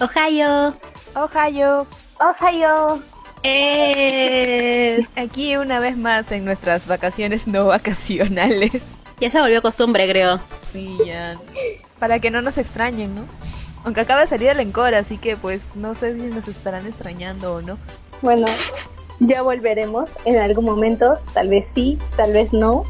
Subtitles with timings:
[0.00, 0.74] Ohio.
[1.14, 1.86] Ohio.
[2.20, 3.02] Ohio.
[3.42, 8.82] Eh, Aquí una vez más en nuestras vacaciones no vacacionales.
[9.20, 10.40] ya se volvió costumbre, creo.
[10.72, 11.38] Sí, ya.
[11.98, 13.22] Para que no nos extrañen, ¿no?
[13.84, 17.54] Aunque acaba de salir el encore, así que pues no sé si nos estarán extrañando
[17.54, 17.78] o no.
[18.22, 18.46] Bueno,
[19.20, 21.14] ya volveremos en algún momento.
[21.32, 22.82] Tal vez sí, tal vez no.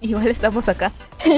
[0.00, 0.92] Igual estamos acá.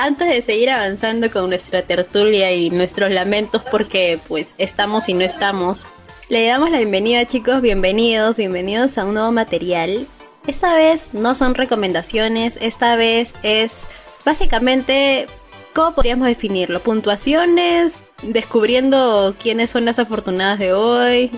[0.00, 5.22] Antes de seguir avanzando con nuestra tertulia y nuestros lamentos porque pues estamos y no
[5.22, 5.82] estamos,
[6.28, 10.06] le damos la bienvenida chicos, bienvenidos, bienvenidos a un nuevo material.
[10.46, 13.88] Esta vez no son recomendaciones, esta vez es
[14.24, 15.26] básicamente,
[15.74, 16.78] ¿cómo podríamos definirlo?
[16.78, 21.32] Puntuaciones, descubriendo quiénes son las afortunadas de hoy.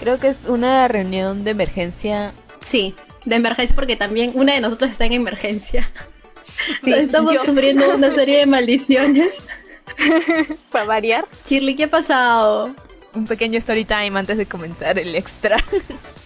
[0.00, 2.34] Creo que es una reunión de emergencia.
[2.60, 5.90] Sí, de emergencia porque también una de nosotros está en emergencia.
[6.44, 7.44] Sí, Estamos yo.
[7.44, 9.42] sufriendo una serie de maldiciones.
[10.70, 11.26] Para variar.
[11.46, 12.70] Shirley, ¿qué ha pasado?
[13.14, 15.56] Un pequeño story time antes de comenzar el extra.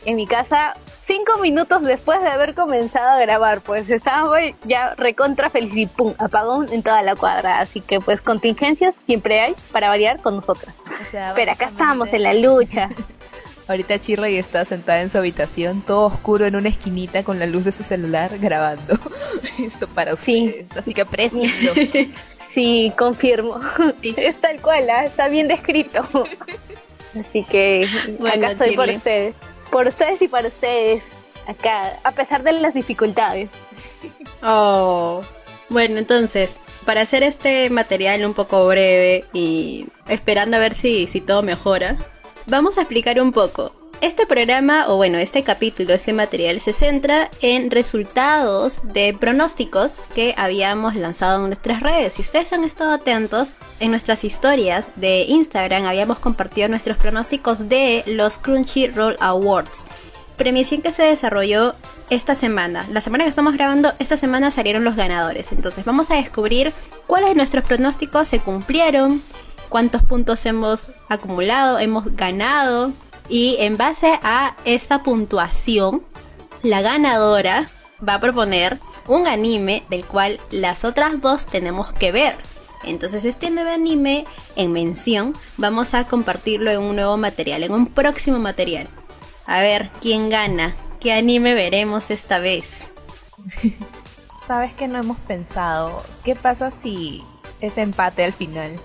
[0.05, 5.51] En mi casa, cinco minutos después de haber comenzado a grabar, pues estábamos ya recontra
[5.51, 7.59] feliz y pum, apagón en toda la cuadra.
[7.59, 10.75] Así que pues contingencias siempre hay para variar con nosotras.
[11.01, 12.89] O sea, Pero acá estamos en la lucha.
[13.69, 17.65] Ahorita Shirley está sentada en su habitación, todo oscuro en una esquinita con la luz
[17.65, 18.99] de su celular grabando.
[19.59, 20.47] Esto para Sí.
[20.49, 20.77] ustedes.
[20.77, 21.73] Así que aprecienlo.
[22.55, 23.61] Sí, confirmo.
[24.01, 24.15] Sí.
[24.17, 25.05] Es tal cual, ¿ah?
[25.05, 26.01] está bien descrito.
[27.21, 27.87] Así que
[28.19, 29.35] Bueno, acá estoy por ustedes.
[29.71, 31.03] Por ustedes y para ustedes.
[31.47, 33.51] Acá, a pesar de las dificultades.
[34.43, 35.21] Oh.
[35.69, 41.21] Bueno, entonces, para hacer este material un poco breve y esperando a ver si, si
[41.21, 41.97] todo mejora,
[42.47, 43.73] vamos a explicar un poco.
[44.03, 50.35] Este programa, o bueno, este capítulo, este material, se centra en resultados de pronósticos que
[50.37, 52.15] habíamos lanzado en nuestras redes.
[52.15, 58.03] Si ustedes han estado atentos, en nuestras historias de Instagram habíamos compartido nuestros pronósticos de
[58.07, 59.87] los Crunchyroll Awards
[60.37, 61.75] premiación que se desarrolló
[62.11, 62.87] esta semana.
[62.93, 65.51] La semana que estamos grabando, esta semana salieron los ganadores.
[65.51, 66.73] Entonces vamos a descubrir
[67.07, 69.23] cuáles de nuestros pronósticos se cumplieron,
[69.69, 72.93] cuántos puntos hemos acumulado, hemos ganado.
[73.29, 76.03] Y en base a esta puntuación,
[76.63, 77.69] la ganadora
[78.07, 82.37] va a proponer un anime del cual las otras dos tenemos que ver.
[82.85, 87.87] Entonces este nuevo anime en mención vamos a compartirlo en un nuevo material, en un
[87.87, 88.89] próximo material.
[89.45, 90.77] A ver, ¿quién gana?
[91.01, 92.89] ¿Qué anime veremos esta vez?
[94.47, 96.05] ¿Sabes que no hemos pensado?
[96.25, 97.25] ¿Qué pasa si
[97.61, 98.79] es empate al final?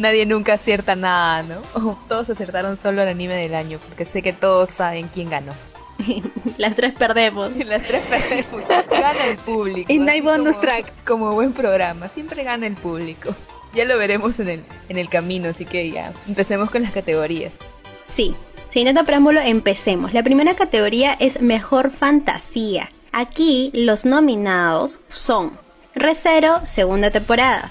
[0.00, 1.98] Nadie nunca acierta nada, ¿no?
[2.08, 5.52] Todos acertaron solo el anime del año, porque sé que todos saben quién ganó.
[6.56, 7.54] Las tres perdemos.
[7.66, 8.66] Las tres perdemos.
[8.88, 9.92] Gana el público.
[9.92, 11.04] Y no hay bonus como- track.
[11.06, 13.34] Como buen programa, siempre gana el público.
[13.74, 17.52] Ya lo veremos en el, en el camino, así que ya, empecemos con las categorías.
[18.08, 18.34] Sí,
[18.70, 20.14] sin tanto preámbulo, empecemos.
[20.14, 22.88] La primera categoría es Mejor Fantasía.
[23.12, 25.58] Aquí los nominados son
[25.94, 27.70] Re:Zero, segunda temporada,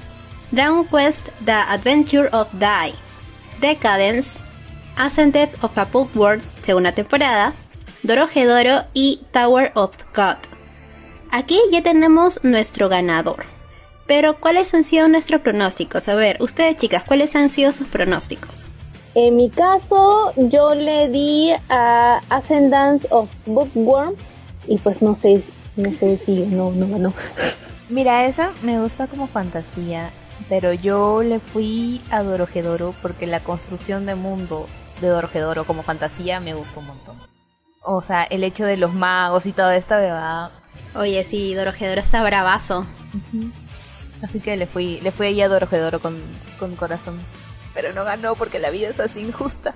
[0.51, 2.93] Dragon Quest The Adventure of Dai,
[3.61, 4.39] Decadence,
[4.97, 7.53] Ascended of a Pop World, segunda temporada,
[8.03, 10.37] Dorohedoro y Tower of God.
[11.31, 13.45] Aquí ya tenemos nuestro ganador.
[14.07, 16.09] Pero, ¿cuáles han sido nuestros pronósticos?
[16.09, 18.65] A ver, ustedes chicas, ¿cuáles han sido sus pronósticos?
[19.13, 24.15] En mi caso, yo le di a Ascendance of Bookworm.
[24.67, 25.43] Y pues no sé,
[25.75, 27.13] no sé si no, no ganó.
[27.89, 30.11] Mira, esa me gusta como fantasía,
[30.49, 34.67] pero yo le fui a Dorohedoro porque la construcción de mundo
[34.99, 37.17] de Dorohedoro como fantasía me gustó un montón.
[37.81, 40.51] O sea, el hecho de los magos y toda esta bebada.
[40.95, 42.85] Oye, sí, Dorohedoro está bravazo.
[44.23, 46.19] Así que le fui, le fui ahí a Dorohedoro con,
[46.57, 47.19] con corazón.
[47.73, 49.75] Pero no ganó porque la vida es así injusta.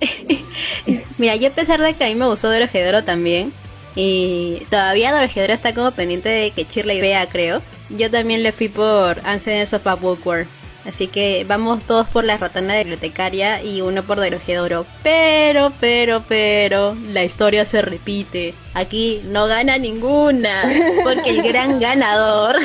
[1.18, 3.52] Mira, yo a pesar de que a mí me gustó Dorohedoro también,
[3.94, 7.62] y todavía Dorohedoro está como pendiente de que Shirley vea, creo.
[7.90, 10.46] Yo también le fui por Ancestors of a Bookworm.
[10.86, 14.84] Así que vamos todos por la ratana de bibliotecaria y uno por Dorohedoro.
[15.02, 18.54] Pero, pero, pero, la historia se repite.
[18.74, 20.62] Aquí no gana ninguna,
[21.02, 22.56] porque el gran ganador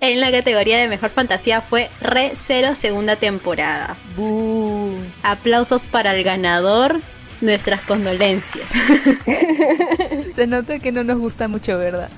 [0.00, 3.96] en la categoría de mejor fantasía fue Re Zero segunda temporada.
[4.16, 4.92] ¡Bú!
[5.22, 7.00] Aplausos para el ganador.
[7.40, 8.68] Nuestras condolencias.
[10.36, 12.10] Se nota que no nos gusta mucho, ¿verdad?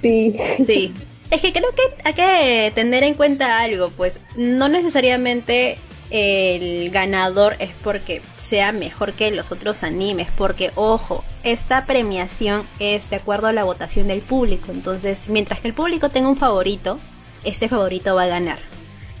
[0.00, 0.36] Sí.
[0.64, 0.94] Sí.
[1.30, 5.78] Es que creo que hay que tener en cuenta algo, pues no necesariamente
[6.10, 13.10] el ganador es porque sea mejor que los otros animes, porque ojo, esta premiación es
[13.10, 16.98] de acuerdo a la votación del público, entonces mientras que el público tenga un favorito,
[17.44, 18.58] este favorito va a ganar.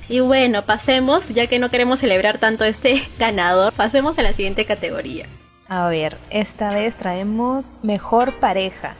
[0.08, 4.64] Y bueno, pasemos, ya que no queremos celebrar tanto este ganador, pasemos a la siguiente
[4.64, 5.26] categoría.
[5.68, 8.94] A ver, esta vez traemos Mejor Pareja.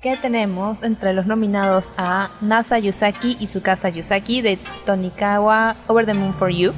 [0.00, 6.14] ¿Qué tenemos entre los nominados a Nasa Yusaki y Tsukasa Yusaki de Tonikawa Over the
[6.14, 6.72] Moon for You?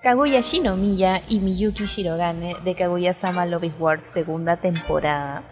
[0.00, 5.42] Kaguya Shinomiya y Miyuki Shirogane de Kaguya-sama Love is War segunda temporada.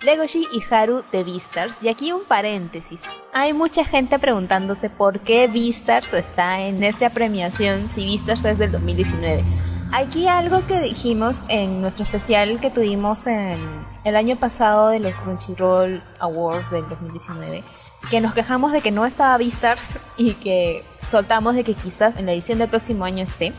[0.00, 1.76] Legoshi y Haru de Beastars.
[1.82, 3.00] Y aquí un paréntesis.
[3.32, 8.70] Hay mucha gente preguntándose por qué Beastars está en esta premiación si Beastars es del
[8.70, 9.42] 2019.
[9.90, 15.14] Aquí algo que dijimos en nuestro especial que tuvimos en el año pasado de los
[15.14, 17.64] Crunchyroll Awards del 2019,
[18.10, 22.26] que nos quejamos de que no estaba Beastars y que soltamos de que quizás en
[22.26, 23.54] la edición del próximo año esté,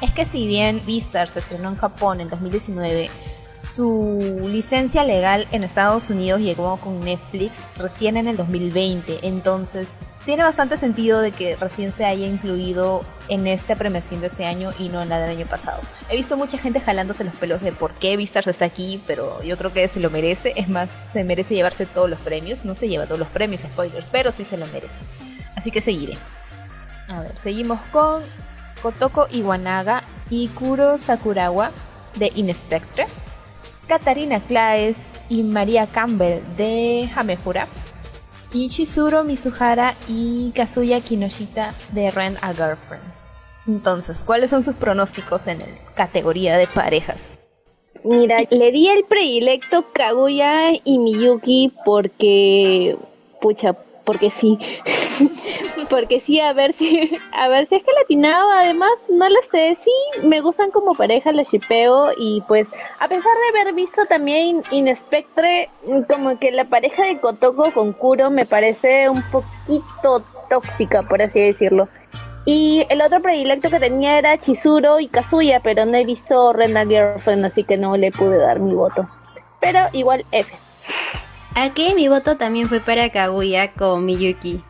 [0.00, 3.10] es que si bien Beastars se estrenó en Japón en 2019,
[3.64, 9.88] su licencia legal en Estados Unidos llegó con Netflix recién en el 2020, entonces
[10.24, 14.72] tiene bastante sentido de que recién se haya incluido en esta premiación de este año
[14.78, 15.80] y no en la del año pasado.
[16.08, 19.56] He visto mucha gente jalándose los pelos de por qué Vistars está aquí, pero yo
[19.56, 20.52] creo que se lo merece.
[20.56, 22.64] Es más, se merece llevarse todos los premios.
[22.64, 24.94] No se lleva todos los premios, spoilers, pero sí se lo merece.
[25.56, 26.18] Así que seguiré.
[27.08, 28.22] A ver, seguimos con
[28.82, 31.70] Kotoko Iwanaga y Kuro Sakurawa
[32.16, 33.06] de Inspectre.
[33.88, 37.66] Katarina Claes y María Campbell de Hamefura.
[38.52, 43.13] Y Chizuru Mizuhara y Kazuya Kinoshita de Rent a Girlfriend.
[43.66, 47.32] Entonces, ¿cuáles son sus pronósticos en la categoría de parejas?
[48.04, 52.98] Mira, le di el predilecto Kaguya y Miyuki porque,
[53.40, 53.74] pucha,
[54.04, 54.58] porque sí.
[55.88, 58.60] porque sí, a ver si, a ver si es que latinaba.
[58.60, 62.10] Además, no lo sé, sí, me gustan como pareja, los shipeo.
[62.18, 62.68] Y pues,
[62.98, 65.70] a pesar de haber visto también Inspectre,
[66.08, 71.40] como que la pareja de Kotoko con Kuro me parece un poquito tóxica, por así
[71.40, 71.88] decirlo.
[72.46, 76.84] Y el otro predilecto que tenía era Chizuro y Kazuya, pero no he visto Renda
[76.84, 79.08] Girlfriend, así que no le pude dar mi voto.
[79.60, 80.52] Pero igual F.
[81.54, 84.62] Aquí mi voto también fue para Kaguya con Miyuki.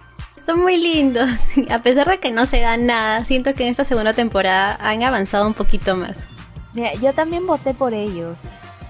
[0.44, 1.30] Son muy lindos.
[1.70, 5.02] A pesar de que no se da nada, siento que en esta segunda temporada han
[5.02, 6.28] avanzado un poquito más.
[6.74, 8.40] Mira, yo también voté por ellos.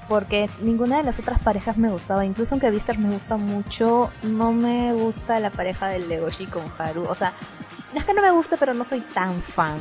[0.08, 2.26] Porque ninguna de las otras parejas me gustaba.
[2.26, 7.04] Incluso aunque Vistas me gusta mucho, no me gusta la pareja del Legoshi con Haru.
[7.04, 7.63] O sea, no
[7.98, 9.78] es que no me guste, pero no soy tan fan.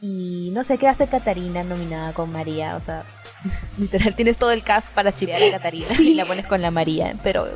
[0.00, 2.76] Y no sé qué hace Catarina nominada con María.
[2.76, 3.04] O sea,
[3.78, 7.14] literal, tienes todo el cast para chivear a Catarina y la pones con la María.
[7.22, 7.48] Pero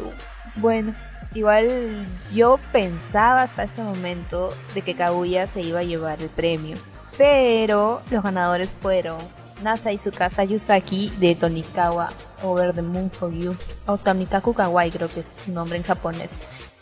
[0.56, 0.94] bueno,
[1.34, 6.76] igual yo pensaba hasta ese momento de que Kaguya se iba a llevar el premio.
[7.16, 9.18] Pero los ganadores fueron
[9.62, 12.10] Nasa y casa Yusaki de Tonikawa
[12.42, 13.56] Over the Moon for You.
[13.86, 16.30] O Tonikaku Kawaii creo que es su nombre en japonés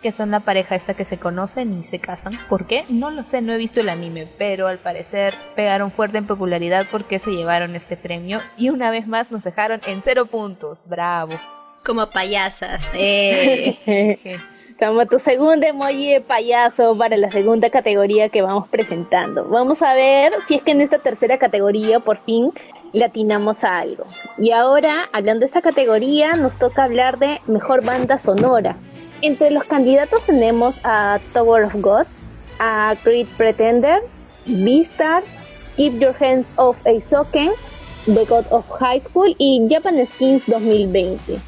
[0.02, 2.38] que son la pareja esta que se conocen y se casan.
[2.48, 2.84] ¿Por qué?
[2.88, 6.86] No lo sé, no he visto el anime, pero al parecer pegaron fuerte en popularidad
[6.90, 10.80] porque se llevaron este premio y una vez más nos dejaron en cero puntos.
[10.84, 11.32] Bravo.
[11.84, 12.90] Como payasas.
[12.94, 13.78] Eh.
[14.78, 19.48] Como tu segundo emoji de payaso para la segunda categoría que vamos presentando.
[19.48, 22.50] Vamos a ver si es que en esta tercera categoría por fin
[22.92, 24.04] latinamos a algo.
[24.38, 28.74] Y ahora, hablando de esta categoría, nos toca hablar de mejor banda sonora.
[29.22, 32.06] Entre los candidatos tenemos a Tower of God,
[32.58, 34.00] a Great Pretender,
[34.46, 35.24] Beastars,
[35.76, 37.52] Keep Your Hands Off Soken,
[38.06, 41.38] The God of High School y Japan Skins 2020.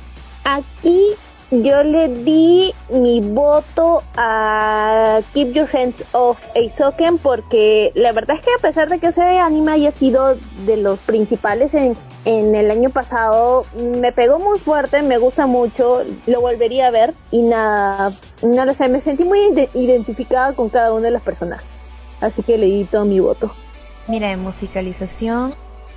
[0.44, 1.16] Aquí
[1.50, 6.38] yo le di mi voto a Keep Your Hands Off
[6.76, 10.36] Soken porque la verdad es que a pesar de que ese anime haya sido
[10.66, 16.02] de los principales en, en el año pasado, me pegó muy fuerte, me gusta mucho,
[16.26, 19.40] lo volvería a ver y nada, no lo sé, me sentí muy
[19.74, 21.66] identificada con cada uno de los personajes.
[22.20, 23.52] Así que le di todo mi voto.
[24.08, 25.54] Mira, en musicalización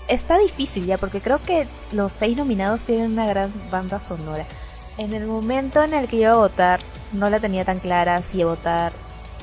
[0.07, 4.45] está difícil ya porque creo que los seis nominados tienen una gran banda sonora.
[4.97, 6.79] En el momento en el que iba a votar,
[7.13, 8.93] no la tenía tan clara si votar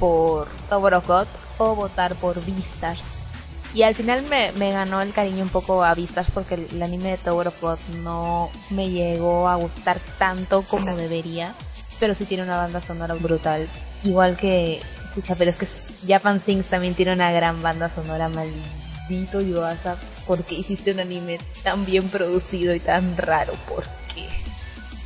[0.00, 1.26] por Tower of God
[1.58, 3.24] o votar por Beastars.
[3.72, 7.18] Y al final me, ganó el cariño un poco a Vistas porque el, anime de
[7.18, 11.54] Tower of God no me llegó a gustar tanto como debería.
[12.00, 13.68] Pero sí tiene una banda sonora brutal.
[14.02, 15.68] Igual que, escucha, pero es que
[16.06, 19.98] Japan Sings también tiene una gran banda sonora, maldito Yuasa.
[20.26, 23.52] porque hiciste un anime tan bien producido y tan raro?
[23.68, 23.84] ¿Por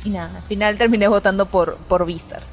[0.03, 2.47] y nada, al final terminé votando por, por Beastars.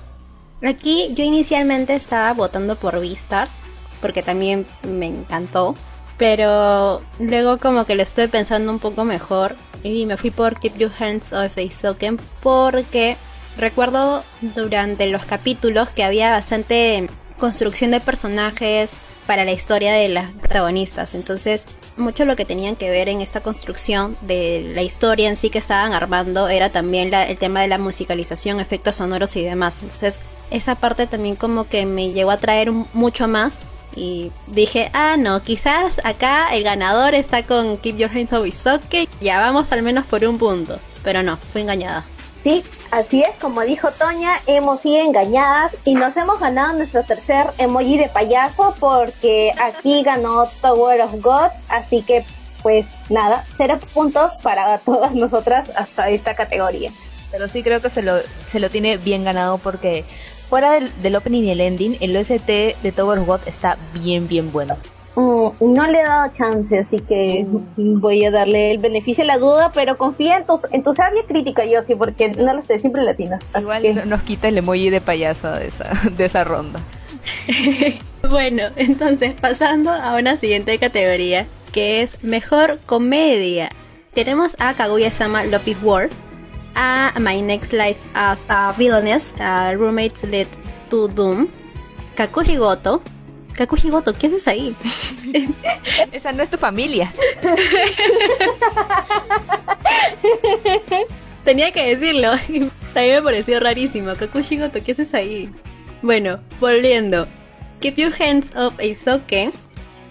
[0.62, 3.52] Aquí yo inicialmente estaba votando por Beastars,
[4.00, 5.74] porque también me encantó.
[6.18, 10.78] Pero luego como que lo estoy pensando un poco mejor y me fui por Keep
[10.78, 13.18] Your Hands Off Soken porque
[13.58, 17.06] recuerdo durante los capítulos que había bastante
[17.38, 21.14] construcción de personajes, para la historia de las protagonistas.
[21.14, 25.50] Entonces, mucho lo que tenían que ver en esta construcción de la historia en sí
[25.50, 29.80] que estaban armando era también el tema de la musicalización, efectos sonoros y demás.
[29.82, 33.60] Entonces, esa parte también como que me llegó a traer mucho más.
[33.94, 38.82] Y dije, ah, no, quizás acá el ganador está con Keep Your Hands Off.
[39.20, 40.78] Ya vamos al menos por un punto.
[41.02, 42.04] Pero no, fui engañada.
[42.46, 42.62] Sí,
[42.92, 47.98] así es, como dijo Toña, hemos sido engañadas y nos hemos ganado nuestro tercer emoji
[47.98, 52.24] de payaso porque aquí ganó Tower of God, así que
[52.62, 56.92] pues nada, cero puntos para todas nosotras hasta esta categoría.
[57.32, 58.14] Pero sí creo que se lo,
[58.48, 60.04] se lo tiene bien ganado porque
[60.48, 64.28] fuera del, del opening y el ending, el OST de Tower of God está bien,
[64.28, 64.76] bien bueno.
[65.16, 67.46] Mm, no le he dado chance, así que
[67.76, 71.22] voy a darle el beneficio de la duda, pero confía en tu, en tu sabia
[71.26, 73.38] crítica, yo sí, porque no lo sé, siempre latina.
[73.58, 76.80] Igual nos quita el emoji de payaso de esa, de esa ronda.
[78.30, 83.70] bueno, entonces pasando a una siguiente categoría, que es Mejor Comedia.
[84.12, 86.08] Tenemos a Kaguya-sama Love is War,
[86.74, 90.46] a My Next Life as a Villainess, a Roommates Led
[90.90, 91.48] to Doom,
[92.16, 93.02] Kakushi Goto,
[93.56, 94.74] Kakushi Goto, ¿qué haces ahí?
[96.12, 97.12] Esa no es tu familia.
[101.44, 102.32] Tenía que decirlo.
[102.92, 104.14] También me pareció rarísimo.
[104.14, 105.50] Kakushi Goto, ¿qué haces ahí?
[106.02, 107.26] Bueno, volviendo.
[107.80, 109.52] Keep your hands up Isoke.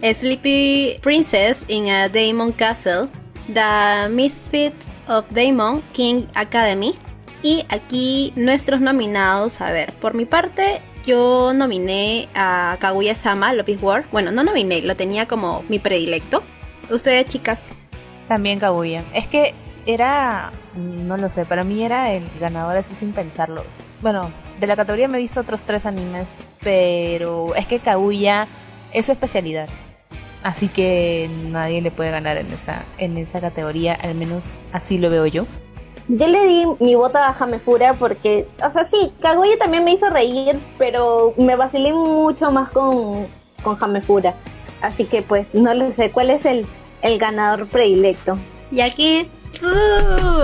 [0.01, 3.09] Sleepy Princess in a Daemon Castle.
[3.53, 4.73] The Misfit
[5.07, 6.95] of Daemon King Academy.
[7.43, 13.81] Y aquí nuestros nominados, a ver, por mi parte, yo nominé a Kaguya-sama, Love is
[13.81, 14.05] War.
[14.11, 16.43] Bueno, no nominé, lo tenía como mi predilecto.
[16.89, 17.71] ¿Ustedes, chicas?
[18.27, 19.03] También Kaguya.
[19.13, 19.53] Es que
[19.85, 23.63] era, no lo sé, para mí era el ganador así sin pensarlo.
[24.01, 26.29] Bueno, de la categoría me he visto otros tres animes,
[26.61, 28.47] pero es que Kaguya
[28.91, 29.69] es su especialidad.
[30.43, 35.09] Así que nadie le puede ganar en esa, en esa categoría, al menos así lo
[35.09, 35.47] veo yo.
[36.07, 40.09] Yo le di mi voto a Jamefura porque, o sea, sí, Kaguya también me hizo
[40.09, 43.27] reír, pero me vacilé mucho más con,
[43.63, 44.35] con Jamefura.
[44.81, 46.67] Así que pues no lo sé cuál es el,
[47.01, 48.37] el ganador predilecto.
[48.71, 49.27] Y aquí,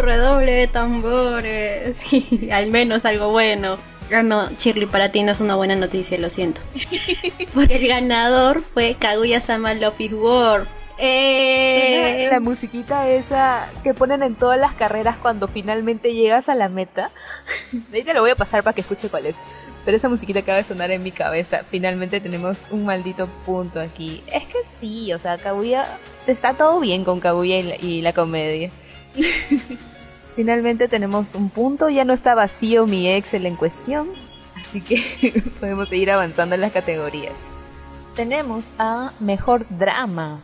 [0.02, 1.98] redoble de tambores.
[2.52, 3.78] Al menos algo bueno.
[4.14, 6.62] Ah, no, Shirley, para ti no es una buena noticia, lo siento.
[7.54, 12.28] Porque el ganador fue Kaguya-sama Love is War eh...
[12.30, 17.12] La musiquita esa que ponen en todas las carreras cuando finalmente llegas a la meta.
[17.94, 19.36] Ahí te lo voy a pasar para que escuche cuál es.
[19.84, 21.64] Pero esa musiquita acaba de sonar en mi cabeza.
[21.70, 24.24] Finalmente tenemos un maldito punto aquí.
[24.28, 25.86] Es que sí, o sea, Kaguya...
[26.28, 28.70] Está todo bien con Kaguya y la, y la comedia.
[30.36, 31.90] Finalmente tenemos un punto.
[31.90, 34.10] Ya no está vacío mi Excel en cuestión.
[34.56, 37.34] Así que podemos seguir avanzando en las categorías.
[38.16, 40.44] Tenemos a Mejor Drama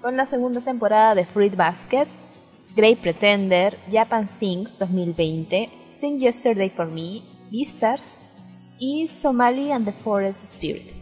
[0.00, 2.06] con la segunda temporada de Fruit Basket,
[2.74, 8.20] Great Pretender, Japan Sings 2020, Sing Yesterday for Me, Beastars
[8.78, 10.92] y Somali and the Forest Spirit.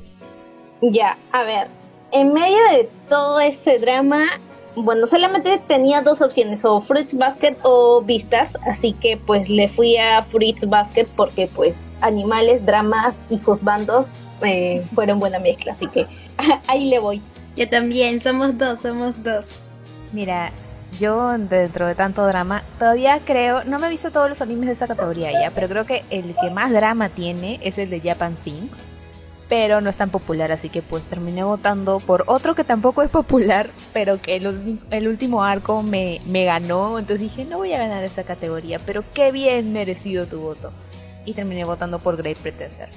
[0.80, 1.68] Ya, a ver,
[2.12, 4.40] en medio de todo ese drama,
[4.76, 9.96] bueno, solamente tenía dos opciones, o Fruits Basket o Vistas, así que pues le fui
[9.96, 14.06] a Fruits Basket porque pues animales, dramas y bandos
[14.42, 16.06] eh, fueron buena mezcla, así que
[16.66, 17.22] ahí le voy.
[17.56, 19.46] Yo también, somos dos, somos dos.
[20.12, 20.52] Mira,
[20.98, 24.72] yo dentro de tanto drama, todavía creo, no me he visto todos los animes de
[24.72, 28.36] esa categoría ya, pero creo que el que más drama tiene es el de Japan
[28.42, 28.76] Sings,
[29.48, 33.10] pero no es tan popular, así que pues terminé votando por otro que tampoco es
[33.10, 37.78] popular, pero que el, el último arco me, me ganó, entonces dije, no voy a
[37.78, 40.72] ganar esta categoría, pero qué bien merecido tu voto.
[41.24, 42.88] Y terminé votando por Great Pretender.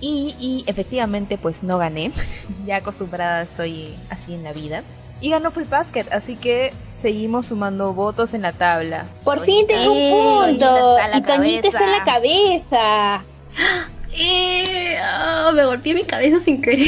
[0.00, 2.12] Y, efectivamente pues no gané,
[2.66, 4.82] ya acostumbrada estoy así en la vida.
[5.20, 9.06] Y ganó Free Basket, así que seguimos sumando votos en la tabla.
[9.24, 10.98] Por fin tengo un punto.
[11.14, 13.24] y Toñita está en la cabeza.
[14.16, 14.96] Eh,
[15.44, 16.86] oh, me golpeé mi cabeza sin querer.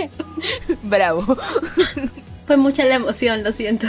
[0.82, 1.22] Bravo.
[2.46, 3.86] Fue mucha la emoción, lo siento.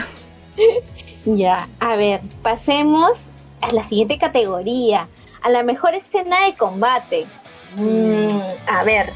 [1.24, 3.12] Ya, a ver, pasemos
[3.62, 5.08] a la siguiente categoría,
[5.42, 7.28] a la mejor escena de combate.
[7.76, 9.14] Mm, a ver,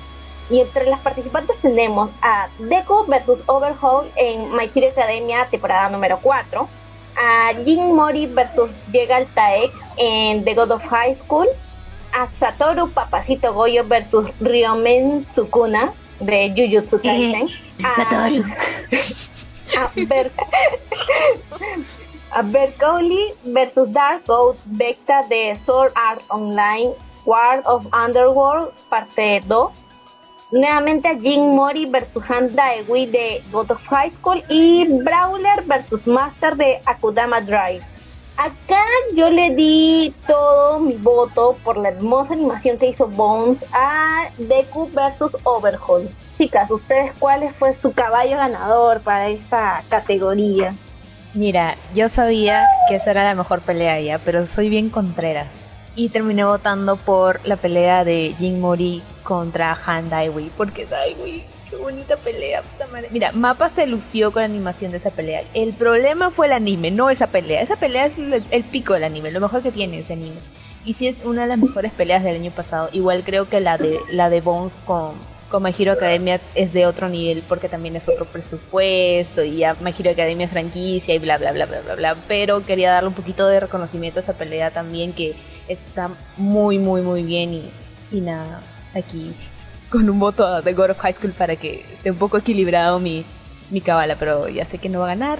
[0.50, 6.20] y entre las participantes tenemos a Deku versus Overhaul en My Hero Academia temporada número
[6.22, 6.68] 4,
[7.16, 11.48] a Jin Mori versus Diego Taek en The God of High School,
[12.12, 18.44] a Satoru Papacito Goyo versus Ryomen Tsukuna de Jujutsu Kaisen, Satoru.
[19.76, 20.32] A, Ber
[22.32, 22.44] a
[23.44, 26.94] versus Dark Goat Vecta de Sword Art Online
[27.26, 29.84] War of Underworld, parte 2.
[30.54, 36.06] nuevamente a Jin Mori versus Han Daewoo de God of High School y Brawler versus
[36.06, 37.84] Master de Akudama Drive.
[38.38, 38.84] Acá
[39.16, 44.90] yo le di todo mi voto por la hermosa animación que hizo Bones a Deku
[44.92, 46.10] versus Overhaul.
[46.38, 50.74] Chicas, ¿ustedes cuál fue su caballo ganador para esa categoría?
[51.36, 55.48] Mira, yo sabía que esa era la mejor pelea ya, pero soy bien contrera.
[55.96, 61.76] Y terminé votando por la pelea de Jin Mori contra Han Daiwi, porque Daiwi, qué
[61.76, 63.10] bonita pelea, puta madre.
[63.12, 65.44] Mira, Mapa se lució con la animación de esa pelea.
[65.54, 67.62] El problema fue el anime, no esa pelea.
[67.62, 70.38] Esa pelea es el, el pico del anime, lo mejor que tiene ese anime.
[70.84, 72.90] Y sí es una de las mejores peleas del año pasado.
[72.92, 75.14] Igual creo que la de la de Bones con
[75.54, 79.76] con My Hero Academia es de otro nivel porque también es otro presupuesto y ya
[79.82, 82.18] My Hero Academia es franquicia y bla bla bla bla bla bla.
[82.28, 85.36] Pero quería darle un poquito de reconocimiento a esa pelea también que
[85.68, 87.72] está muy muy muy bien y,
[88.12, 88.62] y nada,
[88.94, 89.34] aquí
[89.94, 93.24] con un voto de God of High School para que esté un poco equilibrado mi,
[93.70, 95.38] mi cabala, pero ya sé que no va a ganar.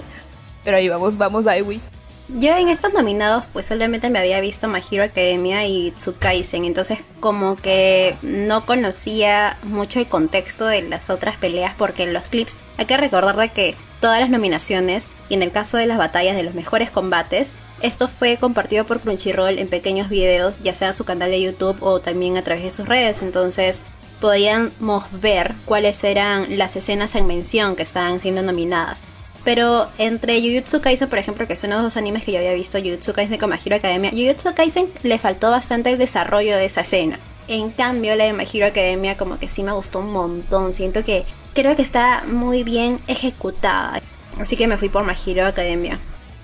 [0.62, 1.80] Pero ahí vamos, vamos, Daiwi.
[2.28, 7.00] Yo en estos nominados pues solamente me había visto My Hero Academia y Tsukaisen, entonces
[7.20, 12.56] como que no conocía mucho el contexto de las otras peleas porque en los clips
[12.78, 16.34] hay que recordar de que todas las nominaciones y en el caso de las batallas
[16.34, 17.52] de los mejores combates,
[17.82, 22.00] esto fue compartido por Crunchyroll en pequeños videos, ya sea su canal de YouTube o
[22.00, 23.82] también a través de sus redes, entonces
[24.22, 29.02] podíamos ver cuáles eran las escenas en mención que estaban siendo nominadas.
[29.44, 32.78] Pero entre Jujutsu Kaisen, por ejemplo, que son los dos animes que yo había visto,
[32.78, 36.80] Jujutsu Kaisen con My Hero Academia, Jujutsu Kaisen le faltó bastante el desarrollo de esa
[36.80, 37.18] escena.
[37.46, 40.72] En cambio, la de My Hero Academia como que sí me gustó un montón.
[40.72, 44.00] Siento que creo que está muy bien ejecutada.
[44.40, 45.98] Así que me fui por My Hero Academia.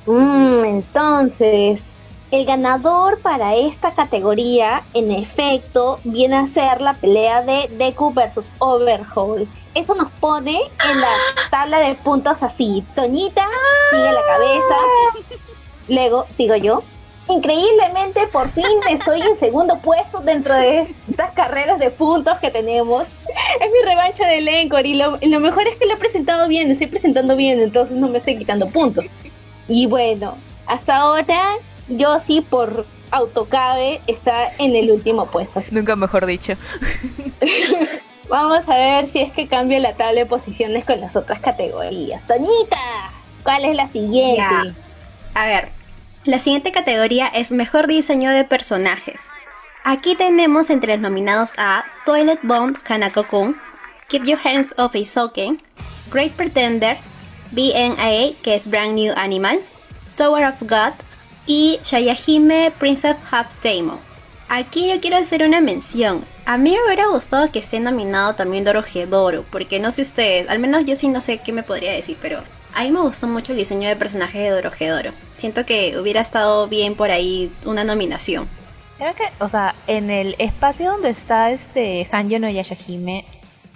[0.06, 1.82] Mm, entonces,
[2.30, 8.46] el ganador para esta categoría, en efecto, viene a ser la pelea de Deku versus
[8.58, 9.48] Overhaul.
[9.74, 11.12] Eso nos pone en la
[11.50, 12.84] tabla de puntos así.
[12.94, 13.46] Toñita
[13.90, 14.76] sigue la cabeza.
[15.88, 16.82] Luego sigo yo.
[17.28, 23.06] Increíblemente, por fin estoy en segundo puesto dentro de estas carreras de puntos que tenemos.
[23.60, 26.70] Es mi revancha de Lencor y lo, lo mejor es que lo he presentado bien,
[26.70, 29.04] estoy presentando bien, entonces no me estoy quitando puntos.
[29.68, 31.54] Y bueno, hasta ahora
[31.90, 35.60] yo sí por autocabe está en el último puesto.
[35.70, 36.54] Nunca mejor dicho.
[38.28, 42.24] Vamos a ver si es que cambia la tabla de posiciones con las otras categorías.
[42.28, 42.78] Toñita,
[43.42, 44.36] ¿cuál es la siguiente?
[44.36, 44.74] Ya.
[45.34, 45.68] A ver,
[46.24, 49.28] la siguiente categoría es Mejor Diseño de Personajes.
[49.82, 53.56] Aquí tenemos entre los nominados a Toilet Bomb Hanako-kun,
[54.08, 55.56] Keep Your Hands Off Isoken,
[56.12, 56.98] Great Pretender,
[57.50, 59.58] BNA, que es Brand New Animal,
[60.16, 60.92] Tower of God
[61.50, 63.16] y Shayahime Prince of
[63.60, 63.98] Daemon.
[64.48, 66.24] Aquí yo quiero hacer una mención.
[66.44, 70.60] A mí me hubiera gustado que esté nominado también Dorohedoro, porque no sé ustedes, al
[70.60, 72.38] menos yo sí no sé qué me podría decir, pero
[72.72, 75.10] a mí me gustó mucho el diseño de personajes de Dorohedoro.
[75.38, 78.46] Siento que hubiera estado bien por ahí una nominación.
[78.98, 83.24] Creo que, o sea, en el espacio donde está este Hanyo no Yashahime,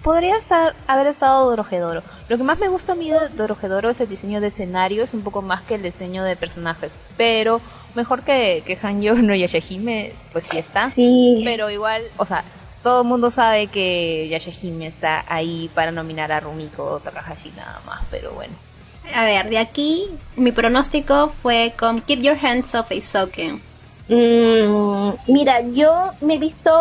[0.05, 2.03] podría estar haber estado Dorohedoro.
[2.29, 5.23] Lo que más me gusta a mí de Dorohedoro es el diseño de escenarios, un
[5.23, 6.91] poco más que el diseño de personajes.
[7.17, 7.59] Pero
[7.95, 10.91] mejor que, que Hanyo no Yashahime, pues sí está.
[10.91, 11.41] Sí.
[11.43, 12.43] Pero igual, o sea,
[12.83, 17.81] todo el mundo sabe que Yashahime está ahí para nominar a Rumiko o Takahashi nada
[17.87, 18.53] más, pero bueno.
[19.15, 23.59] A ver, de aquí mi pronóstico fue con Keep Your Hands Off Isoken.
[24.07, 26.71] Mm, mira, yo me he visto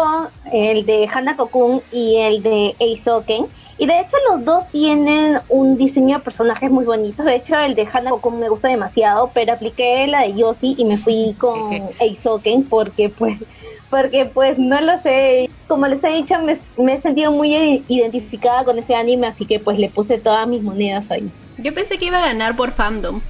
[0.53, 3.47] el de Hanako-kun y el de Eisoken.
[3.77, 7.25] Y de hecho los dos tienen un diseño de personajes muy bonitos.
[7.25, 10.97] De hecho el de Hanako-kun me gusta demasiado, pero apliqué la de Yoshi y me
[10.97, 13.43] fui con Eisoken porque pues
[13.91, 17.55] porque pues no lo sé, como les he dicho me, me he sentido muy
[17.87, 21.31] identificada con ese anime, así que pues le puse todas mis monedas ahí.
[21.59, 23.21] Yo pensé que iba a ganar por fandom.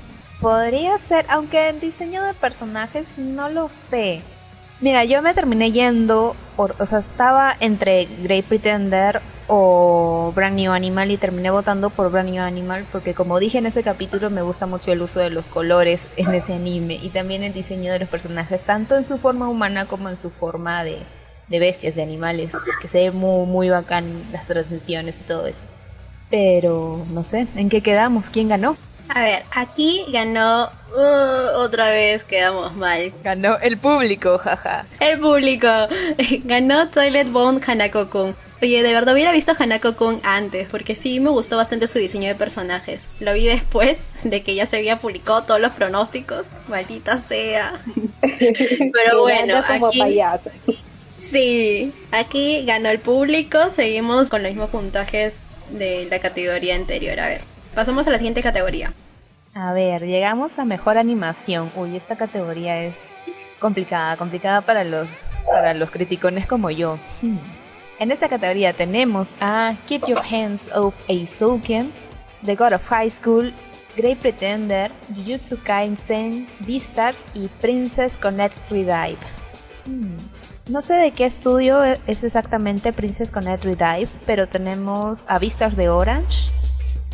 [0.45, 4.21] Podría ser, aunque el diseño de personajes no lo sé.
[4.79, 10.71] Mira, yo me terminé yendo, por, o sea, estaba entre Great Pretender o Brand New
[10.71, 14.43] Animal y terminé votando por Brand New Animal porque como dije en ese capítulo me
[14.43, 18.01] gusta mucho el uso de los colores en ese anime y también el diseño de
[18.01, 20.99] los personajes, tanto en su forma humana como en su forma de,
[21.49, 22.53] de bestias, de animales,
[22.83, 25.63] que se ve muy, muy bacán las transiciones y todo eso.
[26.29, 28.29] Pero no sé, ¿en qué quedamos?
[28.29, 28.77] ¿Quién ganó?
[29.09, 30.71] A ver, aquí ganó.
[30.97, 33.12] uh, otra vez quedamos mal.
[33.23, 34.87] Ganó el público, jaja.
[35.01, 35.69] El público.
[36.45, 38.35] Ganó Toilet Bone Hanako-kun.
[38.62, 42.35] Oye, de verdad hubiera visto Hanako-kun antes, porque sí me gustó bastante su diseño de
[42.35, 43.01] personajes.
[43.21, 46.47] Lo vi después de que ya se había publicado todos los pronósticos.
[46.69, 47.81] Maldita sea.
[48.21, 49.99] Pero bueno, aquí.
[49.99, 50.51] payaso.
[51.21, 55.40] Sí, aquí ganó el público, seguimos con los mismos puntajes
[55.71, 57.19] de la categoría anterior.
[57.21, 57.40] A ver,
[57.75, 58.93] pasamos a la siguiente categoría.
[59.55, 61.71] A ver, llegamos a mejor animación.
[61.77, 63.13] Uy, esta categoría es
[63.61, 66.99] complicada, complicada para los, para los criticones como yo.
[67.23, 67.39] Hmm.
[67.99, 71.93] En esta categoría tenemos a Keep Your Hands Off Eizouken,
[72.45, 73.55] The God of High School,
[73.97, 79.19] Great Pretender, Jujutsu Kaisen, Beastars y Princess Connect Redive.
[79.87, 80.17] Hmm.
[80.67, 85.91] No sé de qué estudio es exactamente Princess Connect Redive, pero tenemos a Beastars de
[85.91, 86.51] Orange,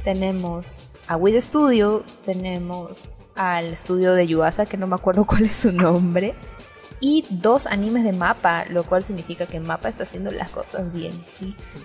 [0.02, 5.56] tenemos a Wid Studio, tenemos al estudio de Yuasa, que no me acuerdo cuál es
[5.56, 6.34] su nombre,
[7.00, 11.12] y dos animes de mapa, lo cual significa que Mapa está haciendo las cosas bien,
[11.12, 11.84] sí, sí.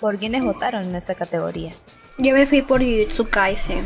[0.00, 1.72] ¿Por quiénes votaron en esta categoría?
[2.18, 3.84] Yo me fui por Jujutsu Kaisen.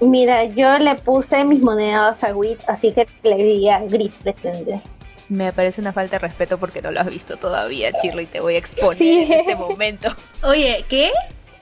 [0.00, 4.80] Mira, yo le puse mis monedas a Wit, así que le diría Gris Pretender.
[5.28, 8.40] Me parece una falta de respeto porque no lo has visto todavía, Chirlo, y te
[8.40, 10.08] voy a exponer en este momento.
[10.42, 11.12] Oye, ¿qué?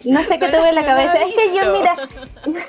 [0.05, 1.23] No sé qué tuve en la cabeza.
[1.23, 1.95] Es que yo, mira.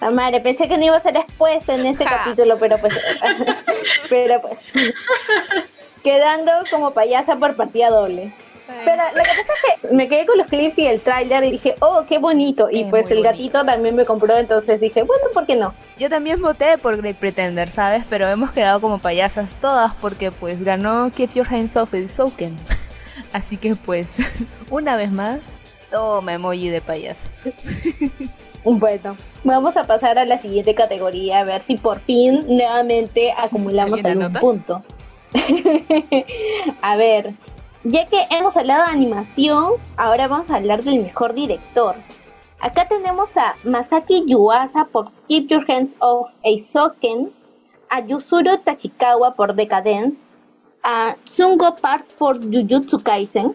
[0.00, 2.94] La madre, pensé que no iba a ser expuesta en este capítulo, pero pues.
[4.10, 4.58] pero pues.
[6.02, 8.34] Quedando como payasa por partida doble.
[8.66, 11.52] Pero lo que pasa es que me quedé con los clips y el trailer y
[11.52, 12.68] dije, oh, qué bonito.
[12.70, 15.74] Y pues el gatito también me compró, entonces dije, bueno, ¿por qué no?
[15.98, 18.04] Yo también voté por Great Pretender, ¿sabes?
[18.08, 22.56] Pero hemos quedado como payasas todas porque pues ganó Keep Your Hands Off the Soken.
[23.32, 24.16] Así que pues,
[24.70, 25.40] una vez más,
[25.94, 27.30] toma emoji de payaso.
[28.66, 34.02] Bueno, vamos a pasar a la siguiente categoría, a ver si por fin nuevamente acumulamos
[34.02, 34.82] algún punto.
[36.80, 37.34] a ver,
[37.82, 41.96] ya que hemos hablado de animación, ahora vamos a hablar del mejor director.
[42.58, 47.30] Acá tenemos a Masaki Yuasa por Keep Your Hands Off Eisoken,
[47.90, 50.16] a Yusuro Tachikawa por Decadence,
[50.82, 53.52] a Sungo Park por Jujutsu Kaisen,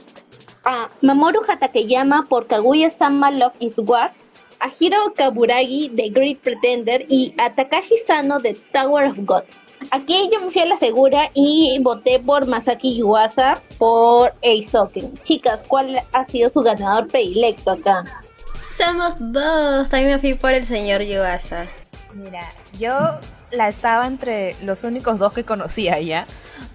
[0.69, 4.11] a Mamoru Hatakeyama por Kaguya-sama Love is War,
[4.59, 9.43] a Hiro Kaburagi de Great Pretender y a Takashi Sano de Tower of God.
[9.91, 15.17] Aquí yo me fui a la segura y voté por Masaki Yuasa por Eisoken.
[15.23, 18.03] Chicas, ¿cuál ha sido su ganador predilecto acá?
[18.77, 19.89] Somos dos.
[19.89, 21.65] También me fui por el señor Yuasa.
[22.13, 22.91] Mira, yo
[23.51, 26.25] la estaba entre los únicos dos que conocía ya.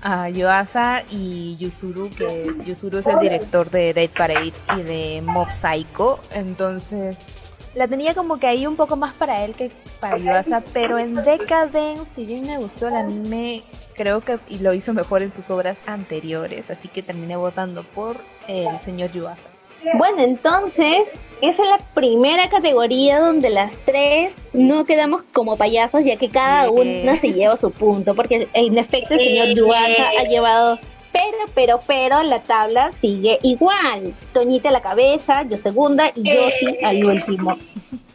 [0.02, 5.50] A Yuasa y Yusuru, que Yusuru es el director de Dead Parade y de Mob
[5.50, 6.20] Psycho.
[6.32, 7.38] Entonces
[7.74, 11.14] la tenía como que ahí un poco más para él que para Yuasa, pero en
[11.14, 15.76] Decadence, si bien me gustó el anime, creo que lo hizo mejor en sus obras
[15.86, 19.53] anteriores, así que terminé votando por el señor Yuasa.
[19.98, 21.08] Bueno, entonces,
[21.40, 26.70] esa es la primera categoría donde las tres no quedamos como payasos, ya que cada
[26.70, 30.78] una se lleva su punto, porque en efecto el señor Yuasa ha llevado
[31.14, 34.14] pero, pero, pero la tabla sigue igual.
[34.32, 37.56] Toñita a la cabeza, yo segunda y yo sí al último.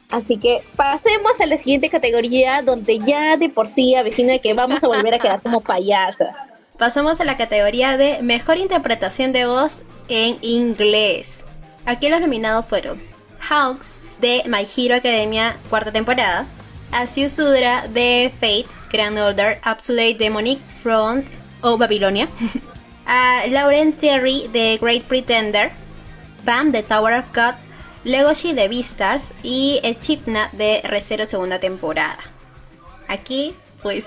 [0.09, 4.83] Así que pasemos a la siguiente categoría donde ya de por sí avecina que vamos
[4.83, 6.35] a volver a quedar como payasas.
[6.77, 11.45] Pasamos a la categoría de mejor interpretación de voz en inglés.
[11.89, 13.01] Aquí los nominados fueron
[13.39, 16.45] Hawks de My Hero Academia cuarta temporada,
[16.91, 21.27] Asiu Sudra de Fate, Grand Order Absolute Demonic Front
[21.61, 22.29] o Babilonia,
[23.07, 25.71] a Lauren Terry de Great Pretender,
[26.45, 27.55] Bam de Tower of God,
[28.03, 29.31] Legoshi de Beastars.
[29.41, 32.19] Y Echidna de Recero segunda temporada.
[33.07, 34.05] Aquí, pues,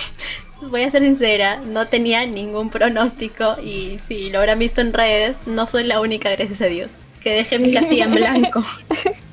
[0.60, 5.38] voy a ser sincera, no tenía ningún pronóstico y si lo habrán visto en redes,
[5.46, 8.62] no soy la única, gracias a Dios, que dejé mi casilla en blanco.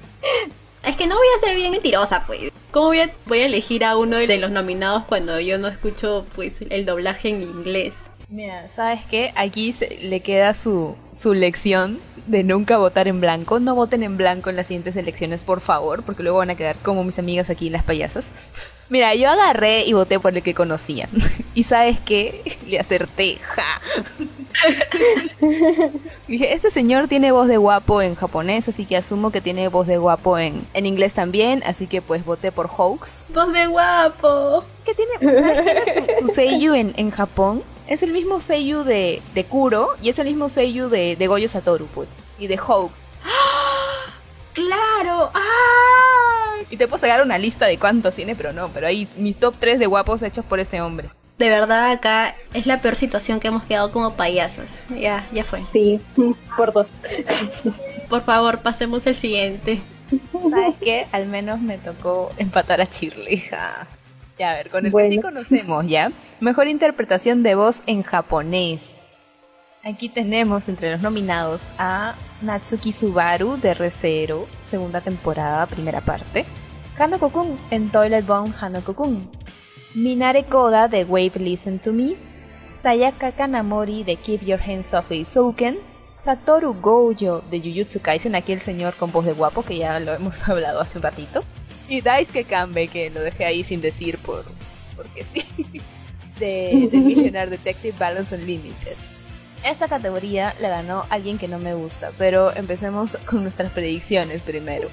[0.83, 2.51] es que no voy a ser bien mentirosa, pues.
[2.71, 6.25] ¿Cómo voy a, voy a elegir a uno de los nominados cuando yo no escucho,
[6.35, 7.93] pues, el doblaje en inglés?
[8.29, 9.31] Mira, ¿sabes qué?
[9.35, 13.59] Aquí se, le queda su, su lección de nunca votar en blanco.
[13.59, 16.75] No voten en blanco en las siguientes elecciones, por favor, porque luego van a quedar
[16.77, 18.25] como mis amigas aquí, las payasas.
[18.89, 21.09] Mira, yo agarré y voté por el que conocía.
[21.55, 22.57] y ¿sabes qué?
[22.67, 23.81] Le acerté, ja.
[26.27, 29.87] Dije, este señor tiene voz de guapo en japonés, así que asumo que tiene voz
[29.87, 33.27] de guapo en, en inglés también, así que pues voté por Hoax.
[33.33, 34.63] ¡Voz de guapo!
[34.85, 37.63] ¿Qué tiene su, su seiyu en, en Japón?
[37.87, 41.47] Es el mismo seiyu de, de Kuro y es el mismo seiyu de, de Goyo
[41.47, 42.93] Satoru, pues, y de Hoax.
[44.55, 45.29] ¡Claro!
[45.33, 46.55] ¡Ah!
[46.69, 49.53] Y te puedo sacar una lista de cuántos tiene, pero no, pero hay mis top
[49.59, 51.09] 3 de guapos hechos por este hombre.
[51.37, 54.79] De verdad, acá es la peor situación que hemos quedado como payasas.
[54.89, 55.63] Ya, ya fue.
[55.73, 55.99] Sí,
[56.55, 56.87] por dos.
[58.09, 59.81] Por favor, pasemos al siguiente.
[60.31, 61.07] ¿Sabes qué?
[61.11, 63.43] Al menos me tocó empatar a Chirley.
[64.39, 66.11] Ya, a ver, con el que sí conocemos, ¿ya?
[66.39, 68.79] Mejor interpretación de voz en japonés.
[69.87, 76.43] Aquí tenemos entre los nominados a Natsuki Subaru de ReZero, segunda temporada, primera parte.
[76.97, 79.29] Hanako-kun en Toilet Bomb Hanako-kun.
[79.93, 82.15] Minare Koda de Wave Listen to Me.
[82.81, 85.77] Sayaka Kanamori de Keep Your Hands Off Souken.
[86.19, 90.15] Satoru Gojo de Jujutsu Kaisen, aquí el señor con voz de guapo que ya lo
[90.15, 91.41] hemos hablado hace un ratito.
[91.87, 94.45] Y Daisuke Kanbe, que lo dejé ahí sin decir por
[94.95, 95.81] porque sí.
[96.39, 98.97] De, de Millionaire Detective Balance Unlimited.
[99.65, 104.87] Esta categoría la ganó alguien que no me gusta, pero empecemos con nuestras predicciones primero.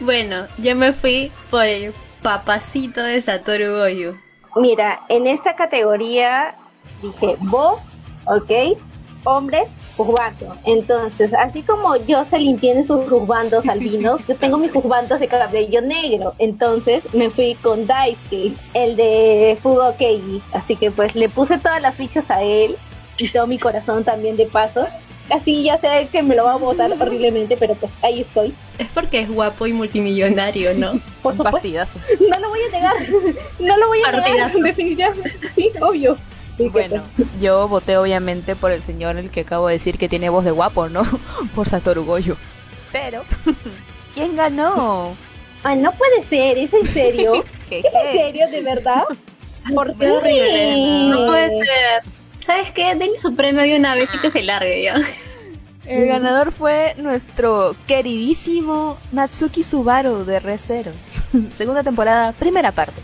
[0.00, 4.16] Bueno, yo me fui por el papacito de Satoru Gojo.
[4.56, 6.54] Mira, en esta categoría
[7.02, 7.82] dije voz,
[8.24, 8.78] ok,
[9.24, 10.56] hombres, juzbando.
[10.64, 16.34] Entonces, así como Jocelyn tiene sus juzbandos albinos, yo tengo mis juzbandos de cabello negro.
[16.38, 20.42] Entonces me fui con Daisuke, el de Fugo Keiji.
[20.54, 22.76] Así que pues le puse todas las fichas a él
[23.18, 24.86] y todo mi corazón también de paso.
[25.30, 28.54] Así ya sé que me lo va a votar horriblemente, pero pues ahí estoy.
[28.78, 31.00] Es porque es guapo y multimillonario, ¿no?
[31.22, 31.98] Por supuesto.
[32.20, 32.94] No lo voy a negar.
[33.58, 34.52] No lo voy a negar.
[34.52, 35.32] Definitivamente.
[35.54, 36.16] Sí, obvio.
[36.58, 37.02] Bueno,
[37.40, 40.52] yo voté obviamente por el señor el que acabo de decir que tiene voz de
[40.52, 41.02] guapo, ¿no?
[41.54, 42.36] Por Satoru Goyo.
[42.92, 43.24] Pero,
[44.14, 45.14] ¿quién ganó?
[45.64, 47.44] Ah, no puede ser, ¿es en serio?
[47.70, 49.04] ¿Es en serio, de verdad?
[49.74, 50.06] ¿Por qué?
[51.10, 52.15] No puede ser.
[52.46, 52.94] ¿Sabes qué?
[52.94, 55.00] Denle su premio de una vez y que se largue ya.
[55.84, 60.92] El ganador fue nuestro queridísimo Natsuki Subaru de ReZero.
[61.58, 63.02] Segunda temporada, primera parte.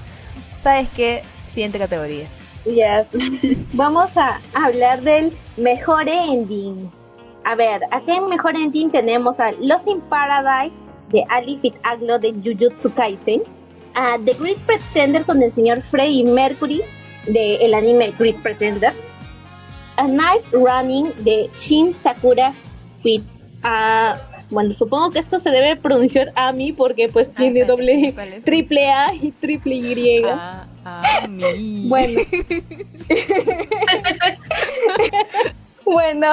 [0.63, 1.25] ¿Sabes qué?
[1.49, 2.27] Siguiente categoría.
[2.67, 3.09] Yes.
[3.73, 6.89] Vamos a hablar del mejor ending.
[7.43, 10.75] A ver, aquí en mejor ending tenemos a Lost in Paradise
[11.11, 13.43] de Ali Fit Aglo de Jujutsu Kaisen,
[13.95, 16.83] a The Great Pretender con el señor Freddie Mercury
[17.27, 18.93] de el anime Great Pretender,
[19.97, 22.53] a Night Running de Shin Sakura
[23.03, 23.23] Fit.
[23.63, 24.17] a
[24.53, 28.91] bueno, supongo que esto se debe pronunciar a mí porque pues ah, tiene doble, triple
[28.91, 30.23] A y triple Y.
[30.27, 31.87] Ah, a mí.
[31.89, 32.21] Bueno.
[35.87, 36.31] bueno,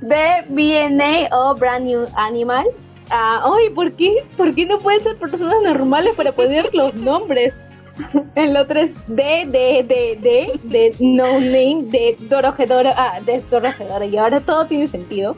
[0.00, 2.66] de BNA o Brand New Animal.
[3.08, 4.24] Ah, ay, ¿por qué?
[4.36, 7.54] ¿Por qué no pueden ser personas normales para poner los nombres?
[8.34, 14.04] El otro es D, D, D, D, de No Name, de Dorojedoro, ah, de Dorojedoro,
[14.04, 15.36] y ahora todo tiene sentido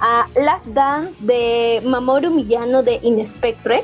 [0.00, 3.82] a Last Dance de Mamoru Miyano de Inspectre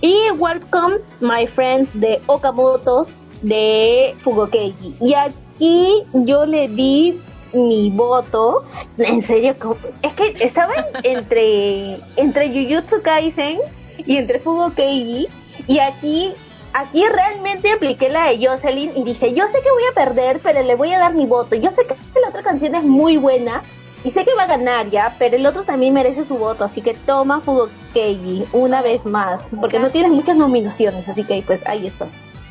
[0.00, 3.06] y Welcome My Friends de Okamoto
[3.42, 4.94] de Fugokeiji.
[5.00, 7.20] Y aquí yo le di
[7.52, 8.64] mi voto.
[8.98, 9.54] En serio,
[10.02, 13.58] es que estaba entre, entre Jujutsu Kaisen
[13.98, 15.28] y entre Fugokeiji.
[15.66, 16.32] Y aquí,
[16.72, 20.62] aquí realmente apliqué la de Jocelyn y dije, yo sé que voy a perder, pero
[20.62, 21.54] le voy a dar mi voto.
[21.54, 23.62] Yo sé que la otra canción es muy buena,
[24.04, 26.82] y sé que va a ganar ya, pero el otro también merece su voto, así
[26.82, 31.86] que toma Fugokeiji una vez más, porque no tienes muchas nominaciones, así que pues ahí
[31.86, 32.08] está.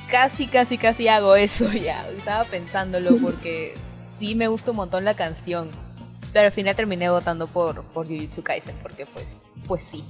[0.10, 2.08] Casi, casi, casi hago eso ya.
[2.10, 3.76] Estaba pensándolo porque
[4.20, 5.70] sí me gusta un montón la canción,
[6.32, 9.26] pero al final terminé votando por, por Jujutsu Kaisen, porque pues,
[9.68, 10.04] pues sí.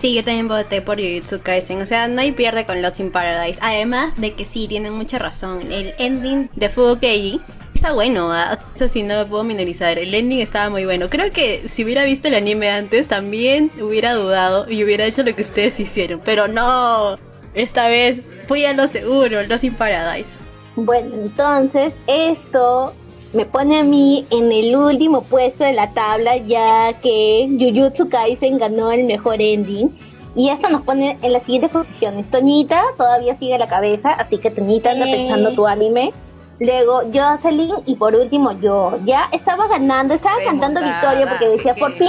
[0.00, 1.82] Sí, yo también voté por Jujutsu Kaisen.
[1.82, 3.58] O sea, no hay pierde con Lost in Paradise.
[3.60, 5.70] Además de que sí, tienen mucha razón.
[5.70, 7.38] El ending de Fugokeiji
[7.74, 8.58] está bueno, ¿ah?
[8.74, 9.98] eso sí, no lo puedo minorizar.
[9.98, 11.10] El ending estaba muy bueno.
[11.10, 15.36] Creo que si hubiera visto el anime antes, también hubiera dudado y hubiera hecho lo
[15.36, 16.22] que ustedes hicieron.
[16.24, 17.18] Pero no,
[17.52, 20.30] esta vez fui a lo seguro, los Sin Paradise.
[20.76, 22.94] Bueno, entonces esto
[23.32, 28.58] me pone a mí en el último puesto de la tabla, ya que Jujutsu Kaisen
[28.58, 29.96] ganó el mejor ending.
[30.34, 32.30] Y esto nos pone en las siguientes posiciones.
[32.30, 36.12] Toñita todavía sigue a la cabeza, así que Toñita anda pensando tu anime.
[36.60, 38.98] Luego Jocelyn y por último yo.
[39.04, 42.08] Ya estaba ganando, estaba cantando victoria porque decía, por fin,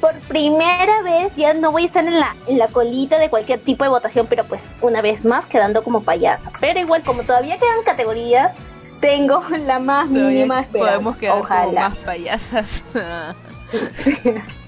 [0.00, 3.60] por primera vez ya no voy a estar en la, en la colita de cualquier
[3.60, 6.52] tipo de votación, pero pues una vez más quedando como payasa.
[6.60, 8.52] Pero igual, como todavía quedan categorías,
[9.00, 10.92] tengo la más mínima esperanza.
[10.92, 12.84] Podemos quedar como más payasas.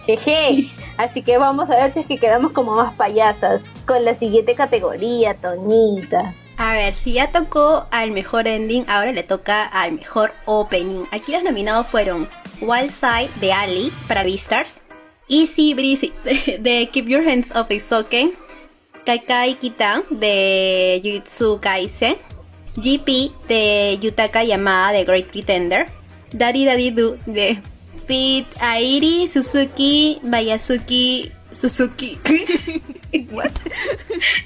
[0.06, 0.68] Jeje.
[0.96, 4.54] Así que vamos a ver si es que quedamos como más payasas con la siguiente
[4.54, 6.34] categoría, Tonita.
[6.56, 11.04] A ver, si ya tocó al mejor ending, ahora le toca al mejor opening.
[11.10, 12.28] Aquí los nominados fueron
[12.60, 14.82] Wild Side de Ali para Beastars,
[15.28, 18.32] Easy Breezy de, Keep Your Hands Off Soken,
[19.06, 22.16] Kaikai Kita de Jujutsu Kaisen,
[22.76, 25.86] GP de Yutaka Yamada de Great Pretender,
[26.32, 27.58] Daddy Daddy Do de
[28.06, 32.18] Fit Airi Suzuki Bayasuki Suzuki.
[33.30, 33.52] ¿What?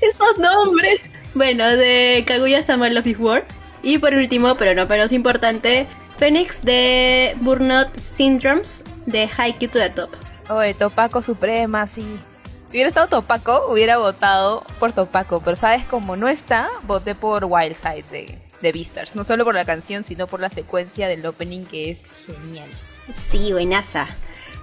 [0.01, 1.01] Esos nombres.
[1.35, 3.45] Bueno, de Kaguya-sama Love is War.
[3.83, 5.87] Y por último, pero no menos importante,
[6.19, 10.11] Phoenix de Burnout Syndromes de Haikyuu to the Top.
[10.49, 12.19] Oye, Topaco Suprema, sí.
[12.67, 17.45] Si hubiera estado Topaco, hubiera votado por Topaco, pero sabes, como no está, voté por
[17.45, 19.15] Wildside de, de Beastars.
[19.15, 22.69] No solo por la canción, sino por la secuencia del opening que es genial.
[23.13, 24.09] Sí, buenaza.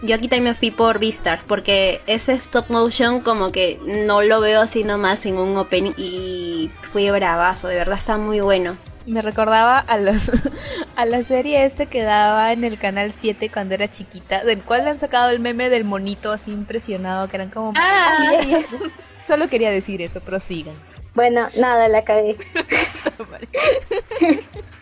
[0.01, 4.41] Yo aquí también me fui por Beastars porque ese stop motion como que no lo
[4.41, 8.75] veo así nomás en un opening y fue bravazo, de verdad está muy bueno.
[9.05, 10.31] Me recordaba a los
[10.95, 14.87] a la serie este que daba en el canal 7 cuando era chiquita, del cual
[14.87, 17.73] han sacado el meme del monito así impresionado, que eran como...
[17.75, 18.31] Ah,
[19.27, 20.75] Solo quería decir eso, prosigan.
[21.15, 22.37] Bueno, nada, la cagué.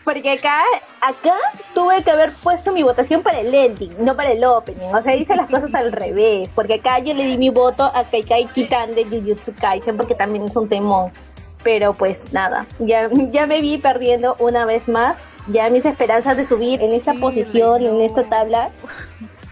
[0.04, 0.62] Porque acá,
[1.00, 1.34] acá
[1.74, 4.92] tuve que haber puesto mi votación para el ending, no para el opening.
[4.94, 6.48] O sea, hice las cosas al revés.
[6.54, 10.44] Porque acá yo le di mi voto a Kaikai Kitan de Jujutsu Kaisen porque también
[10.44, 11.12] es un temón.
[11.62, 15.16] Pero pues nada, ya, ya me vi perdiendo una vez más.
[15.48, 18.70] Ya mis esperanzas de subir en esta Sí, posición, en esta tabla,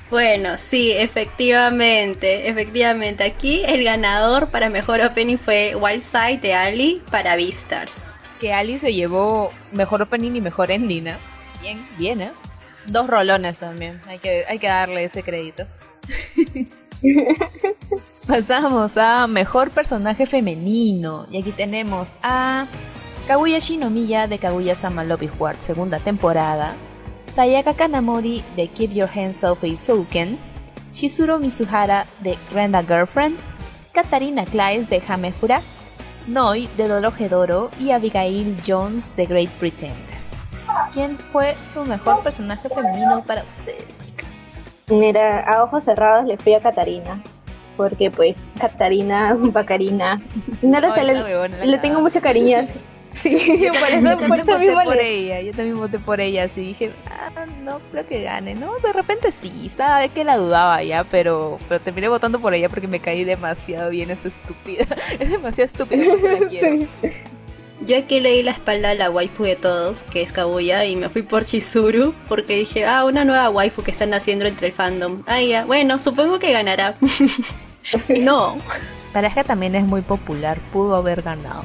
[0.08, 3.24] Bueno, sí, efectivamente, efectivamente.
[3.24, 8.14] Aquí el ganador para mejor opening fue Wildside de Ali para Beastars.
[8.40, 11.16] Que Ali se llevó mejor opening y mejor ending, ¿eh?
[11.60, 12.32] Bien, bien, ¿eh?
[12.86, 15.66] Dos rolones también, hay que, hay que darle ese crédito.
[18.26, 21.26] Pasamos a mejor personaje femenino.
[21.30, 22.66] Y aquí tenemos a
[23.26, 25.30] Kaguya Shinomiya de Kaguya Sama Love is
[25.64, 26.74] segunda temporada.
[27.32, 30.38] Sayaka Kanamori de Keep Your Hands Off Souken.
[30.92, 33.36] Shizuru Mizuhara de Renda Girlfriend.
[33.92, 35.62] Katarina Claes de Hamehura.
[36.26, 40.20] Noi de Dorohedoro y Abigail Jones de Great Pretender.
[40.92, 44.29] ¿Quién fue su mejor personaje femenino para ustedes, chicas?
[44.90, 47.22] Mira, a ojos cerrados le fui a Catarina.
[47.76, 50.20] Porque pues, Catarina, Bacarina.
[50.60, 52.58] No lo sé, le, tengo mucho cariño.
[53.12, 55.50] Sí, Yo por también, eso, yo por también eso voté mismo por le- ella, yo
[55.50, 58.78] también voté por ella, así dije, ah, no creo que gane, ¿no?
[58.78, 62.68] De repente sí, estaba de que la dudaba ya, pero, pero terminé votando por ella
[62.68, 64.84] porque me caí demasiado bien, es estúpida,
[65.18, 66.86] es demasiado estúpida, por eso la quiero.
[67.86, 70.96] Yo aquí le di la espalda a la waifu de todos, que es Kaguya, y
[70.96, 74.72] me fui por Chizuru, porque dije, ah, una nueva waifu que están haciendo entre el
[74.74, 75.22] fandom.
[75.26, 76.96] Ah, ya, bueno, supongo que ganará.
[78.08, 78.58] No.
[79.14, 81.64] Pareja también es muy popular, pudo haber ganado,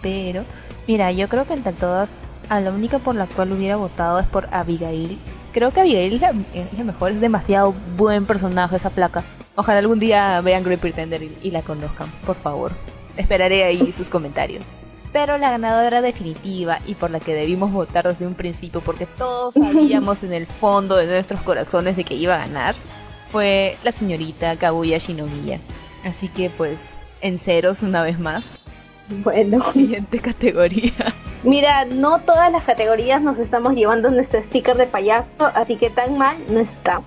[0.00, 0.44] pero,
[0.86, 2.12] mira, yo creo que entre todas,
[2.48, 5.18] a la única por la cual hubiera votado es por Abigail.
[5.52, 9.24] Creo que Abigail es la, mejor, es demasiado buen personaje esa flaca.
[9.56, 12.70] Ojalá algún día vean Great Pretender y, y la conozcan, por favor.
[13.16, 14.64] Esperaré ahí sus comentarios.
[15.12, 19.54] Pero la ganadora definitiva y por la que debimos votar desde un principio, porque todos
[19.54, 22.74] sabíamos en el fondo de nuestros corazones de que iba a ganar,
[23.30, 25.60] fue la señorita Kaguya Shinomiya.
[26.04, 26.88] Así que pues,
[27.20, 28.60] en ceros una vez más.
[29.08, 30.92] Bueno, Siguiente categoría.
[31.42, 36.18] mira, no todas las categorías nos estamos llevando nuestro sticker de payaso, así que tan
[36.18, 37.00] mal no está.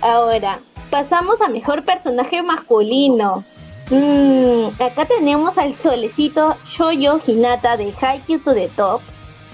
[0.00, 3.44] Ahora, pasamos a mejor personaje masculino.
[3.90, 9.00] Mm, acá tenemos al solecito Shoyo Hinata de Haikyuu to the Top,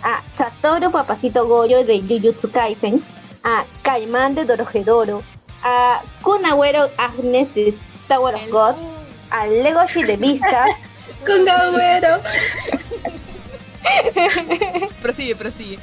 [0.02, 3.02] a Satoru Papacito Goyo de Jujutsu Kaisen,
[3.44, 5.22] a Caimán de Dorohedoro,
[5.62, 7.74] a Kunagüero Agnes de
[8.08, 8.74] Tower of God,
[9.30, 10.66] a Legoshi de Vista,
[11.26, 12.20] Con Agüero.
[15.02, 15.78] Prosigue, prosigue.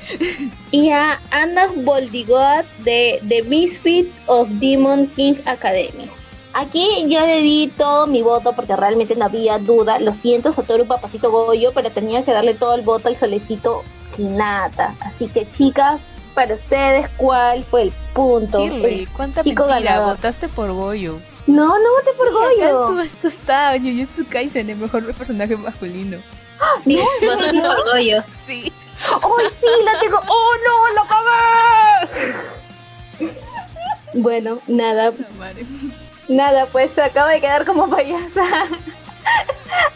[0.72, 6.10] y a Anna Boldigoat de The Misfit of Demon King Academy.
[6.54, 10.00] Aquí yo le di todo mi voto porque realmente no había duda.
[10.00, 13.84] Lo siento, Satoru Papacito Goyo, pero tenía que darle todo el voto al solecito
[14.18, 14.96] Hinata.
[15.00, 16.02] Así que chicas,
[16.36, 18.60] para ustedes, ¿cuál fue el punto?
[18.66, 19.92] Shirley, El ¿cuánta chico mentira?
[19.94, 20.16] ganador.
[20.18, 21.20] Votaste por Goyo.
[21.48, 22.90] No, no voté por Goyo.
[22.90, 26.18] Acá esto está Jujutsu Kaisen, el mejor personaje masculino.
[26.86, 28.24] Sí, votaste por Goyo.
[28.46, 28.72] Sí.
[29.10, 30.20] ¡Ay, sí, la tengo!
[30.28, 32.36] ¡Oh, no, lo cagué!
[34.14, 35.12] Bueno, nada,
[36.32, 38.46] nada, pues acabo de quedar como payasa.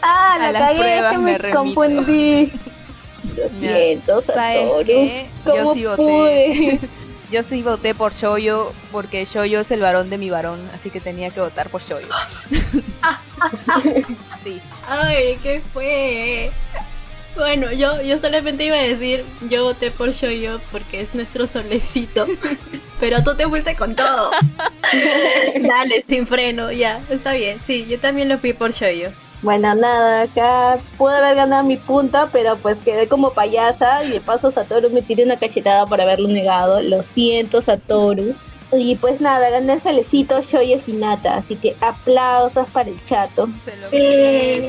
[0.02, 2.52] ah, A la las cagué, es pruebas que me confundí.
[3.36, 4.22] Yo
[5.44, 5.96] ¿Cómo sí voté.
[5.96, 6.80] pude?
[7.30, 11.00] Yo sí voté por Shoyo porque Shoyo es el varón de mi varón, así que
[11.00, 12.06] tenía que votar por Shoyo.
[14.44, 14.60] sí.
[14.88, 16.52] Ay, ¿qué fue?
[17.36, 22.26] Bueno, yo, yo solamente iba a decir, yo voté por Shoyo porque es nuestro solecito.
[23.00, 24.30] Pero tú te fuiste con todo.
[25.60, 27.60] Dale, sin freno, ya, está bien.
[27.64, 29.10] Sí, yo también lo fui por Shoyo.
[29.42, 34.20] Bueno, nada, acá pude haber ganado mi punta, pero pues quedé como payasa y de
[34.20, 36.80] paso Satoru me tiró una cachetada por haberlo negado.
[36.80, 38.34] Lo siento, Satoru.
[38.72, 43.48] Y pues nada, gané el solecito Shoyo Hinata, así que aplausos para el chato.
[43.64, 44.66] Se lo Eh.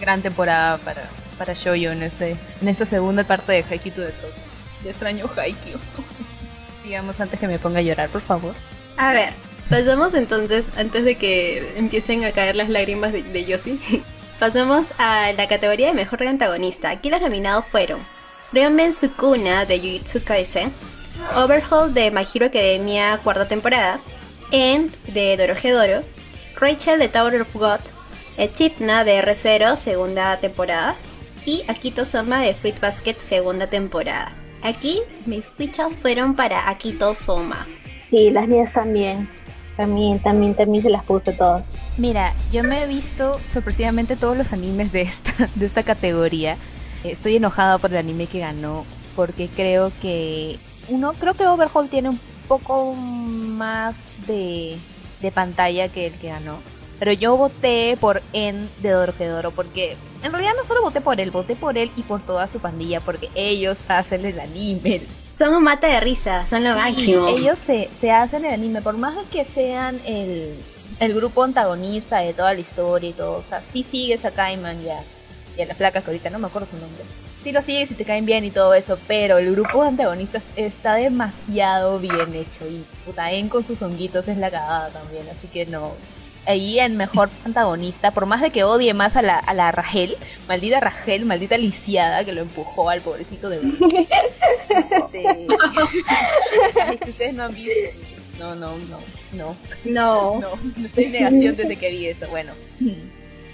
[0.00, 1.08] Gran temporada para,
[1.38, 4.30] para Shoujo en, este, en esta segunda parte de Haikyuu de todo.
[4.84, 5.78] Ya extraño Haikyuu.
[6.84, 8.54] Digamos antes que me ponga a llorar, por favor.
[8.96, 9.32] A ver,
[9.70, 13.60] pasamos entonces, antes de que empiecen a caer las lágrimas de, de
[14.40, 16.90] pasamos a la categoría de mejor antagonista.
[16.90, 18.04] Aquí los nominados fueron
[18.52, 20.72] Ryomen Sukuna de Jujutsu Kaisen,
[21.36, 24.00] Overhaul de My Hero Academia cuarta temporada,
[24.50, 26.02] End de Dorohedoro,
[26.56, 27.80] Rachel de Tower of God,
[28.36, 30.96] Echidna de R0 segunda temporada
[31.44, 34.32] y Akito Soma de Fruit Basket segunda temporada.
[34.62, 37.66] Aquí mis fichas fueron para Akito Soma.
[38.10, 39.28] Sí, las mías también.
[39.76, 41.64] También, también, también se las puse todas.
[41.96, 46.56] Mira, yo me he visto sorpresivamente todos los animes de esta, de esta categoría.
[47.04, 48.84] Estoy enojada por el anime que ganó
[49.16, 53.94] porque creo que uno, creo que Overhaul tiene un poco más
[54.26, 54.78] de,
[55.20, 56.58] de pantalla que el que ganó.
[57.02, 61.32] Pero yo voté por En de Dorohedoro porque en realidad no solo voté por él,
[61.32, 65.02] voté por él y por toda su pandilla porque ellos hacen el anime.
[65.36, 67.26] Son un mate de risa, son lo máximo.
[67.26, 70.54] Ellos se, se hacen el anime, por más de que sean el,
[71.00, 73.38] el grupo antagonista de toda la historia y todo.
[73.38, 75.00] O sea, sí sigues a Kaiman y a,
[75.58, 77.02] y a las flacas que ahorita no me acuerdo su nombre.
[77.42, 80.44] Sí lo sigues y te caen bien y todo eso, pero el grupo de antagonistas
[80.54, 85.48] está demasiado bien hecho y puta, En con sus honguitos es la cagada también, así
[85.48, 85.94] que no.
[86.44, 90.16] Ahí en mejor antagonista, por más de que odie más a la, a la Rachel,
[90.48, 95.24] maldita Rachel, maldita lisiada que lo empujó al pobrecito de este...
[96.82, 97.72] Ay, que ustedes no han visto.
[98.38, 98.98] No, no, no,
[99.32, 99.56] no.
[99.84, 100.40] No.
[100.40, 102.26] No, no estoy en negación desde que vi eso.
[102.28, 102.52] Bueno,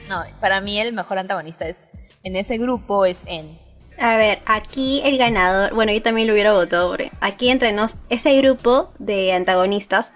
[0.09, 1.76] no, para mí el mejor antagonista es
[2.22, 3.59] en ese grupo es En.
[4.01, 7.96] A ver, aquí el ganador, bueno, yo también lo hubiera votado, porque aquí entre nos,
[8.11, 10.12] ese grupo de antagonistas,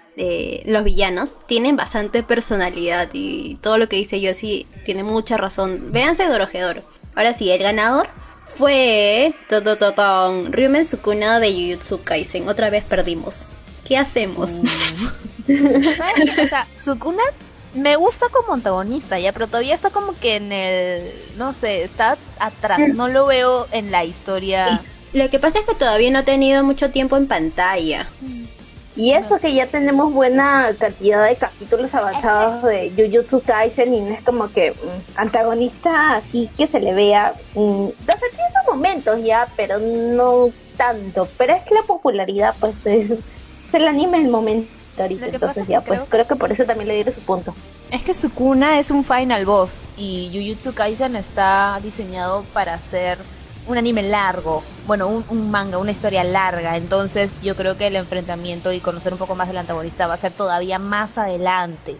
[0.65, 5.91] los villanos, tienen bastante personalidad y todo lo que dice yo sí tiene mucha razón.
[5.91, 6.83] Véanse Dorohedoro.
[7.15, 8.07] Ahora sí, el ganador
[8.55, 9.33] fue
[10.49, 12.47] Ryumen Sukuna de Jujutsu Kaisen.
[12.47, 13.47] Otra vez perdimos.
[13.85, 14.49] ¿Qué hacemos?
[15.47, 16.39] ¿Sabes?
[16.39, 17.23] O sea, Sukuna
[17.73, 22.17] me gusta como antagonista ya, pero todavía está como que en el, no sé, está
[22.39, 24.81] atrás, no lo veo en la historia.
[25.13, 28.07] Lo que pasa es que todavía no ha tenido mucho tiempo en pantalla.
[28.95, 34.13] Y eso que ya tenemos buena cantidad de capítulos avanzados de Jujutsu Kaisen y no
[34.13, 34.75] es como que mm,
[35.15, 37.33] antagonista así que se le vea.
[37.55, 41.27] Mm, tiene momentos ya, pero no tanto.
[41.37, 43.19] Pero es que la popularidad pues es, es
[43.73, 44.69] el anime del momento
[45.01, 45.25] ahorita.
[45.25, 47.55] Entonces es ya pues creo creo que por eso también le dieron su punto.
[47.89, 53.17] Es que Sukuna es un final boss y Jujutsu Kaisen está diseñado para ser
[53.67, 57.95] un anime largo, bueno, un, un manga, una historia larga, entonces yo creo que el
[57.95, 61.97] enfrentamiento y conocer un poco más del antagonista va a ser todavía más adelante.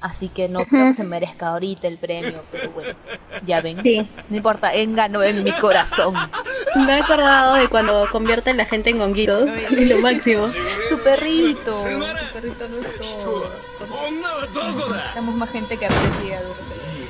[0.00, 2.94] Así que no creo que se merezca ahorita el premio, pero bueno,
[3.46, 3.82] ya ven.
[3.82, 4.06] Sí.
[4.28, 6.14] No importa, En ganó en mi corazón.
[6.74, 9.48] Me he acordado de cuando convierten la gente en honguitos.
[9.48, 10.46] Es lo máximo.
[10.88, 13.50] Su perrito, su perrito no es todo.
[15.08, 16.40] Estamos más gente que aprecia.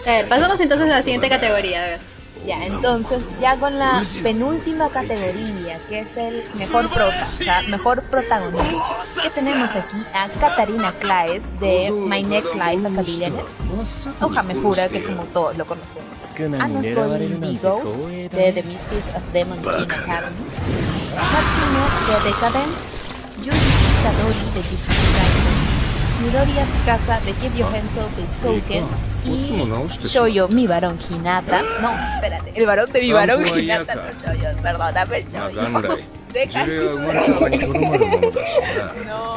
[0.06, 1.82] A ver, pasamos entonces a la siguiente categoría.
[1.82, 2.15] A ver.
[2.44, 8.02] Ya, entonces, ya con la penúltima categoría, que es el mejor prota, o sea, mejor
[8.02, 8.84] protagonista,
[9.22, 13.44] que tenemos aquí a Katarina Claes de My Next Life as a Villainess,
[14.20, 17.84] o Hamefura, que como todos lo conocemos, Anos Golden Goat
[18.30, 20.36] de The Misfits of Demon King Academy,
[21.16, 22.96] Matsuno de Decadence,
[23.38, 25.45] Yuji Itadori de Jujutsu
[26.22, 27.30] Midori Asukasa de
[27.62, 27.72] Off
[28.16, 28.84] the Souken
[29.24, 29.26] y
[30.06, 31.62] Shoyo, mi varón Hinata.
[31.82, 35.62] No, espérate, el varón de mi varón Hinata, no Shoyo, perdóname, Shoyo.
[36.32, 36.66] Deja
[39.06, 39.36] No.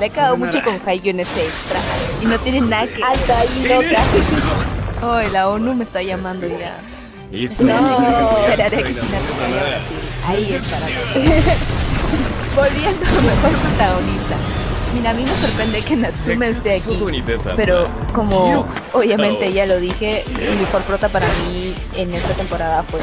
[0.00, 1.78] Le he cagado mucho con Haikyuu en este extra
[2.22, 3.02] y no tiene nada que...
[3.04, 4.02] Alta ahí, loca.
[5.02, 6.78] Ay, la ONU me está llamando ya.
[7.60, 8.38] No.
[8.48, 9.98] Esperaré que Hinata se vaya a Brasil.
[10.26, 10.86] Ahí estará.
[12.56, 14.36] Volviendo a mejor protagonista.
[14.94, 16.98] Mira, a mí me sorprende que Natsume esté aquí.
[17.56, 23.00] Pero como obviamente ya lo dije, el mejor prota para mí en esta temporada fue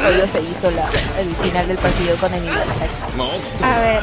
[0.00, 0.88] Shoyo se hizo la,
[1.20, 2.90] el final del partido con el aniversario.
[3.62, 4.02] A ver,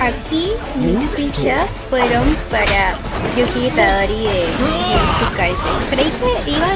[0.00, 2.94] aquí mis fichas fueron para
[3.36, 5.78] Yuji Itadori de Jujutsu Kaisen.
[5.90, 6.12] Creí
[6.44, 6.74] que iba a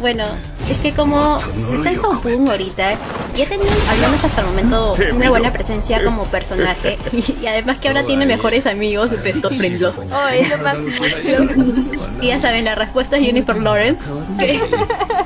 [0.00, 0.24] Bueno,
[0.70, 1.38] es que como
[1.72, 2.92] está en Sopun ahorita,
[3.36, 6.98] ya tenía, al menos hasta el momento, una buena presencia como personaje.
[7.12, 9.96] Y, además que ahora tiene mejores amigos, Best Friendlos.
[9.98, 11.06] Oh, es lo máximo.
[12.20, 14.12] y ya saben, la respuesta es Jennifer Lawrence.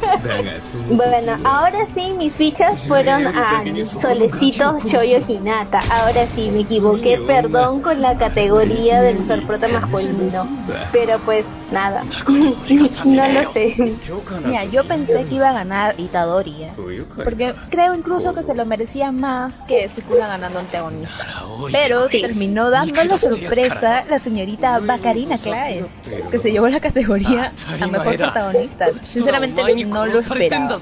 [0.89, 3.63] Bueno, ahora sí, mis fichas fueron a
[4.01, 5.81] Solecito Shoyo Hinata.
[5.91, 10.47] Ahora sí, me equivoqué, perdón con la categoría del prota masculino.
[10.93, 12.05] Pero pues nada,
[13.05, 13.95] no lo sé.
[14.45, 16.73] Mira, yo pensé que iba a ganar Itadori, ¿eh?
[17.23, 21.27] porque creo incluso que se lo merecía más que Sukuna ganando antagonista.
[21.73, 25.87] Pero terminó dando la sorpresa la señorita Bacarina Claes,
[26.31, 28.87] que se llevó la categoría a mejor protagonista.
[29.03, 30.79] Sinceramente no lo esperaba.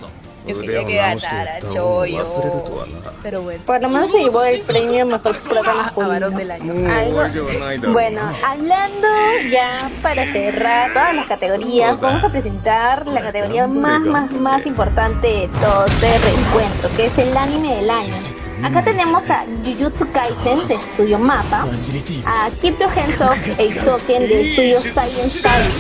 [0.47, 2.25] Yo quería que ganara Choyo.
[3.23, 3.61] Pero bueno.
[3.65, 6.31] Por lo menos se llevó el premio mejor prota masculino.
[6.31, 6.73] del año.
[6.91, 9.09] Algo- Bueno, hablando
[9.51, 15.27] ya para cerrar todas las categorías, vamos a presentar la categoría más, más, más importante
[15.29, 18.15] de todo este reencuentro, que es el anime del año.
[18.65, 21.67] Acá tenemos a Jujutsu Kaisen de Estudio Mapa,
[22.27, 25.73] a Kipro Hensoft Eisoken de Estudio Science Study,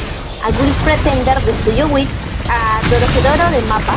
[0.44, 2.08] a Grid Pretender de Estudio Wit,
[2.50, 3.94] a Dorohedoro de Mapa,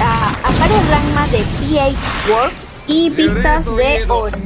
[0.00, 2.52] a Akare Ranma de PH World
[2.86, 4.40] y Vistas de Ori.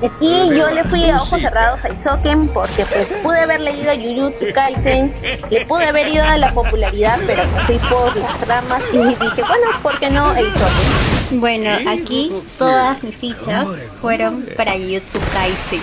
[0.00, 4.52] Aquí yo le fui a ojos cerrados a Isoken porque pues pude haber leído Jujutsu
[4.54, 5.12] Kaisen,
[5.50, 9.42] le pude haber ido a la popularidad, pero me fui por las ramas y dije,
[9.42, 11.40] bueno, ¿por qué no Isoken?
[11.40, 13.68] Bueno, aquí todas mis fichas
[14.00, 15.82] fueron para Jujutsu Kaisen.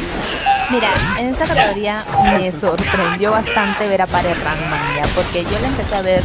[0.71, 5.67] Mira, en esta categoría me sorprendió bastante ver a Pare Ranman, ya, porque yo la
[5.67, 6.23] empecé a ver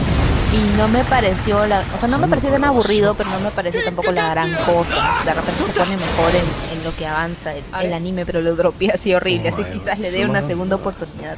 [0.52, 3.50] y no me pareció, la, o sea, no me pareció tan aburrido, pero no me
[3.50, 5.14] pareció tampoco la gran cosa.
[5.24, 8.56] De repente se pone mejor en, en lo que avanza el, el anime, pero lo
[8.56, 11.36] dropeé así horrible, así quizás le dé una segunda oportunidad.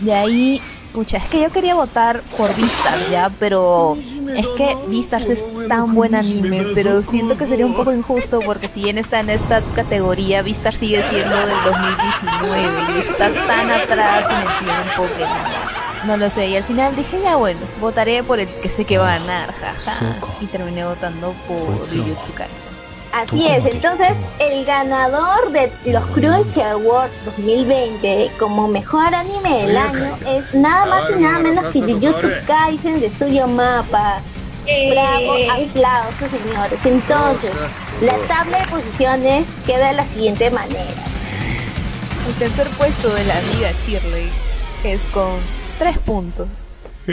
[0.00, 0.60] De ahí,
[0.92, 3.96] pucha, es que yo quería votar por Vistas, ya, pero
[4.36, 8.66] es que Vistas es tan buen anime, pero siento que sería un poco injusto porque
[8.66, 14.24] si bien está en esta categoría, Vistas sigue siendo del 2019 y está tan atrás
[14.30, 16.48] en el tiempo que no lo sé.
[16.48, 19.52] Y al final dije, ya bueno, votaré por el que sé que va a ganar,
[19.54, 20.16] jaja.
[20.40, 22.78] Y terminé votando por Jujutsu Kaisen.
[23.12, 30.18] Así es, entonces el ganador de los Crunchy Awards 2020 como mejor anime del año
[30.26, 34.20] es nada más y nada menos que Jujutsu Kaisen de Studio Mapa.
[34.90, 36.78] Bravo, aplausos señores.
[36.84, 37.52] Entonces,
[38.02, 41.04] la tabla de posiciones queda de la siguiente manera.
[42.28, 44.28] El tercer puesto de la amiga Shirley
[44.84, 45.40] es con
[45.78, 46.48] tres puntos.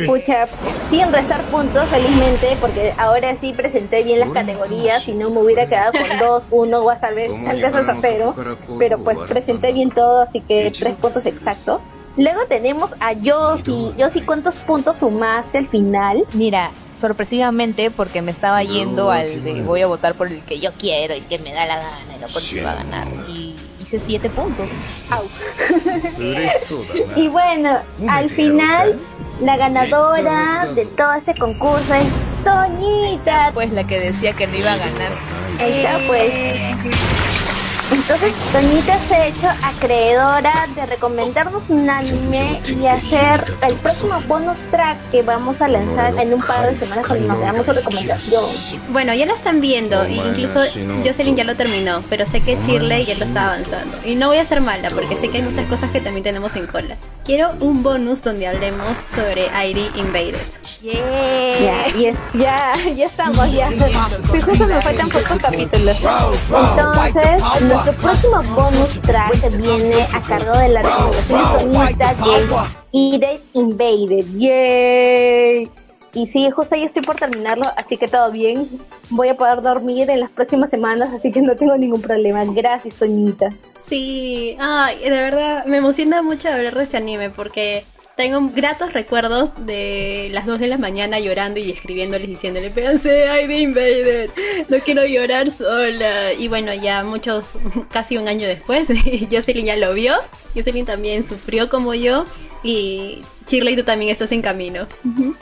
[0.06, 0.46] Pucha,
[0.90, 5.68] sin restar puntos, felizmente, porque ahora sí presenté bien las categorías y no me hubiera
[5.68, 8.36] quedado con dos, uno o tal vez a cero.
[8.78, 11.82] Pero pues presenté bien todo, así que tres puntos exactos.
[12.18, 13.94] Luego tenemos a Yoshi.
[13.98, 16.26] Yoshi, ¿cuántos puntos sumaste al final?
[16.34, 20.72] Mira, sorpresivamente, porque me estaba yendo al de voy a votar por el que yo
[20.74, 23.08] quiero y que me da la gana y el que va a ganar.
[23.28, 23.45] Y
[23.86, 24.70] hice siete puntos.
[25.10, 25.24] Au.
[27.16, 27.80] Y bueno,
[28.10, 29.00] al final,
[29.42, 32.06] la ganadora de todo este concurso es
[32.44, 33.52] Toñita.
[33.54, 35.12] Pues la que decía que no iba a ganar.
[35.60, 36.34] Ella pues.
[37.92, 44.58] Entonces, Toñita se ha hecho acreedora de recomendarnos un anime y hacer el próximo bonus
[44.72, 48.44] track que vamos a lanzar en un par de semanas cuando nos damos su recomendación.
[48.90, 50.62] Bueno, ya lo están viendo, e incluso
[51.06, 53.98] Jocelyn ya lo terminó, pero sé que Shirley ya lo está avanzando.
[54.04, 56.56] Y no voy a ser mala, porque sé que hay muchas cosas que también tenemos
[56.56, 56.98] en cola.
[57.26, 60.36] Quiero un bonus donde hablemos sobre ID Invaded.
[61.60, 63.70] Ya, y es- ya, ya estamos, ya.
[63.70, 65.98] Sí, justo nos faltan pocos capítulos.
[65.98, 74.26] Entonces, nuestro próximo bonus track viene a cargo de la recomendación de Ide Invaded.
[74.38, 75.72] ¡Yay!
[76.16, 78.68] Y sí, justo ahí estoy por terminarlo, así que todo bien.
[79.10, 82.44] Voy a poder dormir en las próximas semanas, así que no tengo ningún problema.
[82.46, 83.50] Gracias, Soñita.
[83.82, 87.84] Sí, ay, de verdad, me emociona mucho hablar de ese anime porque
[88.16, 93.50] tengo gratos recuerdos de las 2 de la mañana llorando y escribiéndoles diciéndole, véanse, ID
[93.60, 94.30] Invaded,
[94.70, 96.32] no quiero llorar sola.
[96.32, 97.50] Y bueno, ya muchos,
[97.92, 98.88] casi un año después,
[99.32, 100.16] Jocelyn ya lo vio,
[100.56, 102.26] Jocelyn también sufrió como yo
[102.66, 104.88] y Shirley tú también estás en camino.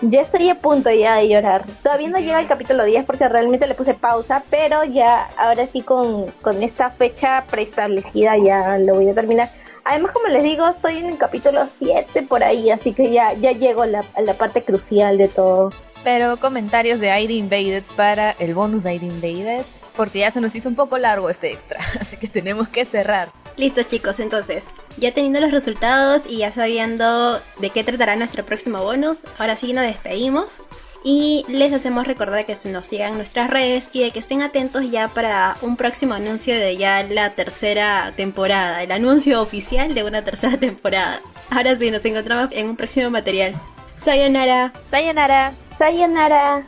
[0.02, 1.64] Ya estoy a punto ya de llorar.
[1.82, 5.84] Todavía no llega el capítulo 10 porque realmente le puse pausa, pero ya ahora sí
[5.84, 9.50] con, con esta fecha preestablecida ya lo voy a terminar.
[9.86, 13.54] Además, como les digo, estoy en el capítulo 7 por ahí, así que ya, ya
[13.54, 15.72] llego a la, a la parte crucial de todo.
[16.04, 19.66] Pero comentarios de ID Invaded para el bonus de ID Invaded,
[19.96, 23.32] porque ya se nos hizo un poco largo este extra, así que tenemos que cerrar.
[23.56, 24.66] Listo chicos, entonces,
[24.98, 29.74] ya teniendo los resultados y ya sabiendo de qué tratará nuestro próximo bonus, ahora sí
[29.74, 30.62] nos despedimos.
[31.06, 35.10] Y les hacemos recordar que nos sigan nuestras redes y de que estén atentos ya
[35.10, 40.58] para un próximo anuncio de ya la tercera temporada, el anuncio oficial de una tercera
[40.60, 41.20] temporada.
[41.50, 43.54] Ahora sí, nos encontramos en un próximo material.
[44.00, 44.72] Sayonara.
[44.90, 45.54] Sayonara.
[45.78, 46.66] Sayonara.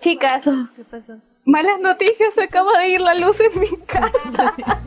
[0.00, 1.14] Chicas, ¿Qué pasó?
[1.44, 4.54] malas noticias, acaba de ir la luz en mi casa.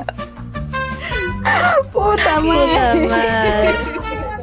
[1.92, 3.76] Puta madre.